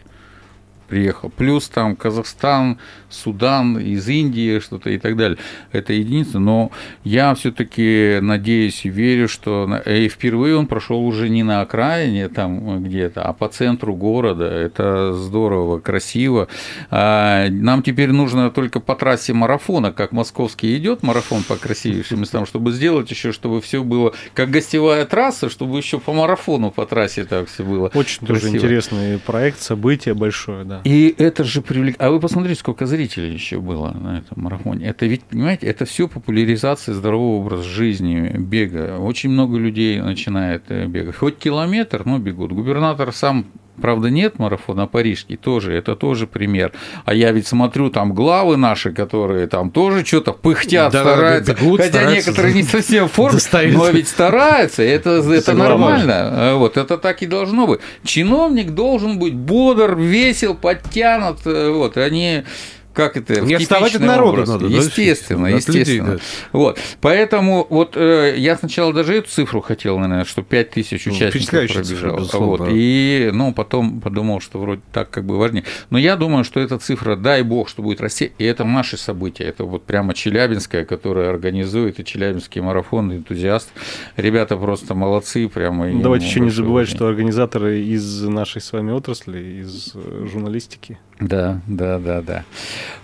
приехал. 0.92 1.30
Плюс 1.30 1.70
там 1.70 1.96
Казахстан, 1.96 2.76
Судан, 3.08 3.78
из 3.78 4.06
Индии 4.08 4.58
что-то 4.58 4.90
и 4.90 4.98
так 4.98 5.16
далее. 5.16 5.38
Это 5.72 5.94
единица. 5.94 6.38
Но 6.38 6.70
я 7.02 7.34
все-таки 7.34 8.18
надеюсь 8.20 8.84
и 8.84 8.90
верю, 8.90 9.26
что 9.26 9.80
и 9.86 10.08
впервые 10.10 10.54
он 10.54 10.66
прошел 10.66 11.02
уже 11.02 11.30
не 11.30 11.44
на 11.44 11.62
окраине 11.62 12.28
там 12.28 12.84
где-то, 12.84 13.22
а 13.22 13.32
по 13.32 13.48
центру 13.48 13.94
города. 13.94 14.44
Это 14.44 15.14
здорово, 15.14 15.78
красиво. 15.78 16.48
А 16.90 17.48
нам 17.48 17.82
теперь 17.82 18.12
нужно 18.12 18.50
только 18.50 18.78
по 18.78 18.94
трассе 18.94 19.32
марафона, 19.32 19.92
как 19.92 20.12
московский 20.12 20.76
идет 20.76 21.02
марафон 21.02 21.42
по 21.42 21.56
красивейшим 21.56 22.20
местам, 22.20 22.44
чтобы 22.44 22.70
сделать 22.72 23.10
еще, 23.10 23.32
чтобы 23.32 23.62
все 23.62 23.82
было 23.82 24.12
как 24.34 24.50
гостевая 24.50 25.06
трасса, 25.06 25.48
чтобы 25.48 25.78
еще 25.78 25.98
по 25.98 26.12
марафону 26.12 26.70
по 26.70 26.84
трассе 26.84 27.24
так 27.24 27.48
все 27.48 27.64
было. 27.64 27.90
Очень 27.94 28.26
красиво. 28.26 28.40
тоже 28.40 28.56
интересный 28.56 29.18
проект, 29.18 29.62
событие 29.62 30.12
большое, 30.12 30.64
да. 30.64 30.81
И 30.84 31.14
это 31.16 31.44
же 31.44 31.62
привлек... 31.62 31.96
А 31.98 32.10
вы 32.10 32.18
посмотрите, 32.18 32.58
сколько 32.58 32.86
зрителей 32.86 33.32
еще 33.32 33.60
было 33.60 33.92
на 33.92 34.18
этом 34.18 34.42
марафоне. 34.42 34.86
Это 34.86 35.06
ведь, 35.06 35.22
понимаете, 35.22 35.66
это 35.66 35.84
все 35.84 36.08
популяризация 36.08 36.94
здорового 36.94 37.40
образа 37.40 37.62
жизни, 37.62 38.36
бега. 38.36 38.98
Очень 38.98 39.30
много 39.30 39.58
людей 39.58 40.00
начинает 40.00 40.64
э, 40.70 40.86
бегать. 40.86 41.14
Хоть 41.14 41.38
километр, 41.38 42.02
но 42.04 42.18
бегут. 42.18 42.52
Губернатор 42.52 43.12
сам 43.12 43.46
Правда, 43.80 44.10
нет 44.10 44.38
марафона 44.38 44.86
парижский, 44.86 45.36
тоже, 45.36 45.72
это 45.72 45.96
тоже 45.96 46.26
пример. 46.26 46.72
А 47.04 47.14
я 47.14 47.32
ведь 47.32 47.46
смотрю, 47.46 47.88
там 47.90 48.12
главы 48.12 48.56
наши, 48.58 48.92
которые 48.92 49.46
там 49.46 49.70
тоже 49.70 50.04
что-то 50.04 50.32
пыхтят, 50.32 50.92
да, 50.92 51.00
стараются, 51.00 51.54
бегут, 51.54 51.80
хотя 51.80 51.92
стараются, 51.92 52.30
некоторые 52.30 52.54
не 52.54 52.62
совсем 52.64 53.08
в 53.08 53.12
форме, 53.12 53.38
достают. 53.38 53.74
но 53.74 53.88
ведь 53.88 54.08
стараются, 54.08 54.82
это, 54.82 55.10
это 55.10 55.54
нормально. 55.54 56.14
А 56.14 56.56
вот, 56.56 56.76
это 56.76 56.98
так 56.98 57.22
и 57.22 57.26
должно 57.26 57.66
быть. 57.66 57.80
Чиновник 58.04 58.72
должен 58.72 59.18
быть 59.18 59.34
бодр, 59.34 59.96
весел, 59.96 60.54
подтянут, 60.54 61.38
э, 61.46 61.70
вот, 61.70 61.96
они 61.96 62.44
как 62.92 63.16
это, 63.16 63.40
не 63.40 63.54
отставать 63.54 63.94
от 63.94 64.02
народа 64.02 64.44
надо, 64.46 64.66
естественно, 64.66 65.48
да, 65.48 65.56
естественно. 65.56 66.12
Людей, 66.12 66.18
да. 66.18 66.58
Вот, 66.58 66.78
поэтому 67.00 67.66
вот 67.68 67.96
э, 67.96 68.34
я 68.36 68.56
сначала 68.56 68.92
даже 68.92 69.14
эту 69.14 69.28
цифру 69.28 69.60
хотел, 69.60 69.98
наверное, 69.98 70.24
что 70.24 70.42
5 70.42 70.70
тысяч 70.70 71.06
ну, 71.06 71.12
участников 71.12 71.72
пробежал, 71.72 72.24
цифра, 72.24 72.38
вот, 72.38 72.60
да. 72.60 72.66
и 72.70 73.30
ну 73.32 73.52
потом 73.52 74.00
подумал, 74.00 74.40
что 74.40 74.58
вроде 74.58 74.82
так 74.92 75.10
как 75.10 75.24
бы 75.24 75.38
важнее, 75.38 75.64
но 75.90 75.98
я 75.98 76.16
думаю, 76.16 76.44
что 76.44 76.60
эта 76.60 76.78
цифра, 76.78 77.16
дай 77.16 77.42
бог, 77.42 77.68
что 77.68 77.82
будет 77.82 78.00
расти, 78.00 78.32
и 78.38 78.44
это 78.44 78.64
наши 78.64 78.96
события, 78.96 79.44
это 79.44 79.64
вот 79.64 79.84
прямо 79.84 80.14
Челябинская, 80.14 80.84
которая 80.84 81.30
организует 81.30 82.00
и 82.00 82.04
Челябинский 82.04 82.60
марафон, 82.60 83.12
энтузиаст, 83.12 83.70
ребята 84.16 84.56
просто 84.56 84.94
молодцы, 84.94 85.48
прямо. 85.48 85.88
Ну, 85.88 86.02
давайте 86.02 86.26
еще 86.26 86.40
не 86.40 86.50
забывать, 86.50 86.88
что 86.88 87.06
организаторы 87.06 87.80
из 87.80 88.22
нашей 88.22 88.60
с 88.60 88.72
вами 88.72 88.92
отрасли, 88.92 89.62
из 89.62 89.92
э, 89.94 90.26
журналистики. 90.30 90.98
Да, 91.22 91.60
да, 91.66 91.98
да, 91.98 92.20
да. 92.20 92.44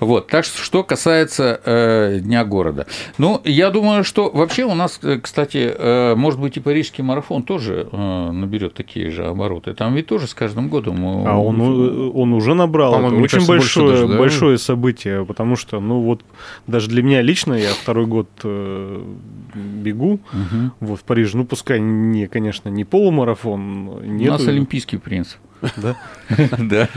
Вот, 0.00 0.26
так 0.26 0.44
что, 0.44 0.58
что 0.60 0.82
касается 0.82 1.60
э, 1.64 2.18
Дня 2.20 2.44
города. 2.44 2.86
Ну, 3.16 3.40
я 3.44 3.70
думаю, 3.70 4.02
что 4.02 4.30
вообще 4.30 4.64
у 4.64 4.74
нас, 4.74 4.98
э, 5.02 5.20
кстати, 5.22 5.72
э, 5.76 6.14
может 6.16 6.40
быть, 6.40 6.56
и 6.56 6.60
Парижский 6.60 7.04
марафон 7.04 7.42
тоже 7.42 7.88
э, 7.90 8.30
наберет 8.30 8.74
такие 8.74 9.10
же 9.10 9.26
обороты. 9.26 9.74
Там 9.74 9.94
ведь 9.94 10.06
тоже 10.06 10.26
с 10.26 10.34
каждым 10.34 10.68
годом... 10.68 11.26
А 11.26 11.38
он, 11.38 11.60
он 11.60 12.32
уже 12.32 12.54
набрал. 12.54 12.94
Это 12.94 13.06
очень 13.06 13.20
кажется, 13.20 13.52
большое, 13.52 13.90
даже, 13.90 14.08
да? 14.08 14.18
большое 14.18 14.58
событие, 14.58 15.24
потому 15.24 15.56
что, 15.56 15.80
ну 15.80 16.00
вот, 16.00 16.22
даже 16.66 16.88
для 16.88 17.02
меня 17.02 17.22
лично, 17.22 17.54
я 17.54 17.70
второй 17.70 18.06
год 18.06 18.28
э, 18.42 19.02
бегу 19.54 20.14
угу. 20.14 20.72
вот, 20.80 21.00
в 21.00 21.04
Париже, 21.04 21.36
ну, 21.36 21.44
пускай 21.44 21.78
не, 21.78 22.26
конечно, 22.26 22.68
не 22.68 22.84
полумарафон. 22.84 24.00
Нету... 24.16 24.34
У 24.34 24.38
нас 24.38 24.48
олимпийский 24.48 24.96
принцип. 24.96 25.38
Да? 25.76 25.96
Да. 26.58 26.88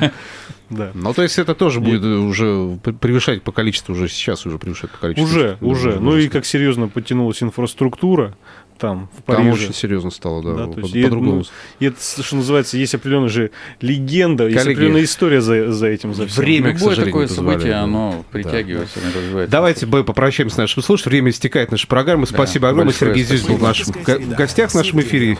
Да. 0.69 0.91
Ну, 0.93 1.13
то 1.13 1.21
есть 1.21 1.37
это 1.37 1.53
тоже 1.53 1.81
будет 1.81 2.01
уже 2.01 2.77
превышать 3.01 3.43
по 3.43 3.51
количеству, 3.51 3.93
уже 3.93 4.07
сейчас 4.07 4.45
уже 4.45 4.57
превышает 4.57 4.91
по 4.93 4.99
количеству. 4.99 5.25
Уже, 5.25 5.57
уже. 5.59 5.99
Ну 5.99 6.15
и 6.15 6.29
как 6.29 6.45
серьезно 6.45 6.87
подтянулась 6.87 7.43
инфраструктура, 7.43 8.37
там, 8.81 9.09
в 9.15 9.23
Париже. 9.23 9.43
Там 9.43 9.53
очень 9.53 9.73
серьезно 9.75 10.09
стало, 10.09 10.41
да, 10.41 10.65
да 10.65 10.71
по, 10.73 10.79
есть, 10.79 11.03
по-другому. 11.03 11.37
Ну, 11.37 11.43
и 11.79 11.85
это, 11.85 12.23
что 12.23 12.35
называется, 12.35 12.77
есть 12.77 12.95
определенная 12.95 13.29
же 13.29 13.51
легенда, 13.79 14.45
Коллеги, 14.45 14.55
есть 14.55 14.67
определенная 14.67 15.03
история 15.03 15.41
за, 15.41 15.71
за 15.71 15.87
этим. 15.87 16.15
За 16.15 16.25
всем. 16.25 16.43
Время, 16.43 16.73
Любое 16.73 16.95
такое 16.95 17.27
событие, 17.27 17.75
оно 17.75 18.25
притягивается, 18.31 18.99
да, 18.99 19.19
развивается. 19.19 19.51
Давайте 19.51 19.85
мы 19.85 20.03
попрощаемся 20.03 20.55
с 20.55 20.57
нашим 20.57 20.81
слушателем. 20.81 21.11
Время 21.11 21.29
истекает 21.29 21.71
нашей 21.71 21.87
программы. 21.87 22.25
Спасибо 22.25 22.63
да, 22.63 22.69
огромное. 22.71 22.93
Сергей 22.93 23.23
здесь 23.23 23.43
был 23.43 23.57
в 23.57 23.61
нашем 23.61 23.93
в 23.93 24.35
гостях 24.35 24.71
в 24.71 24.75
нашем 24.75 24.99
эфире. 25.01 25.37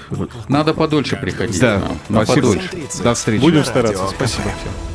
Надо 0.48 0.76
подольше 0.76 1.16
приходить. 1.16 1.60
Да, 1.60 1.82
спасибо. 2.10 2.48
Подольше. 2.48 2.70
До 3.04 3.14
встречи. 3.16 3.42
Будем 3.42 3.66
стараться. 3.66 4.08
Спасибо 4.08 4.44
всем. 4.44 4.91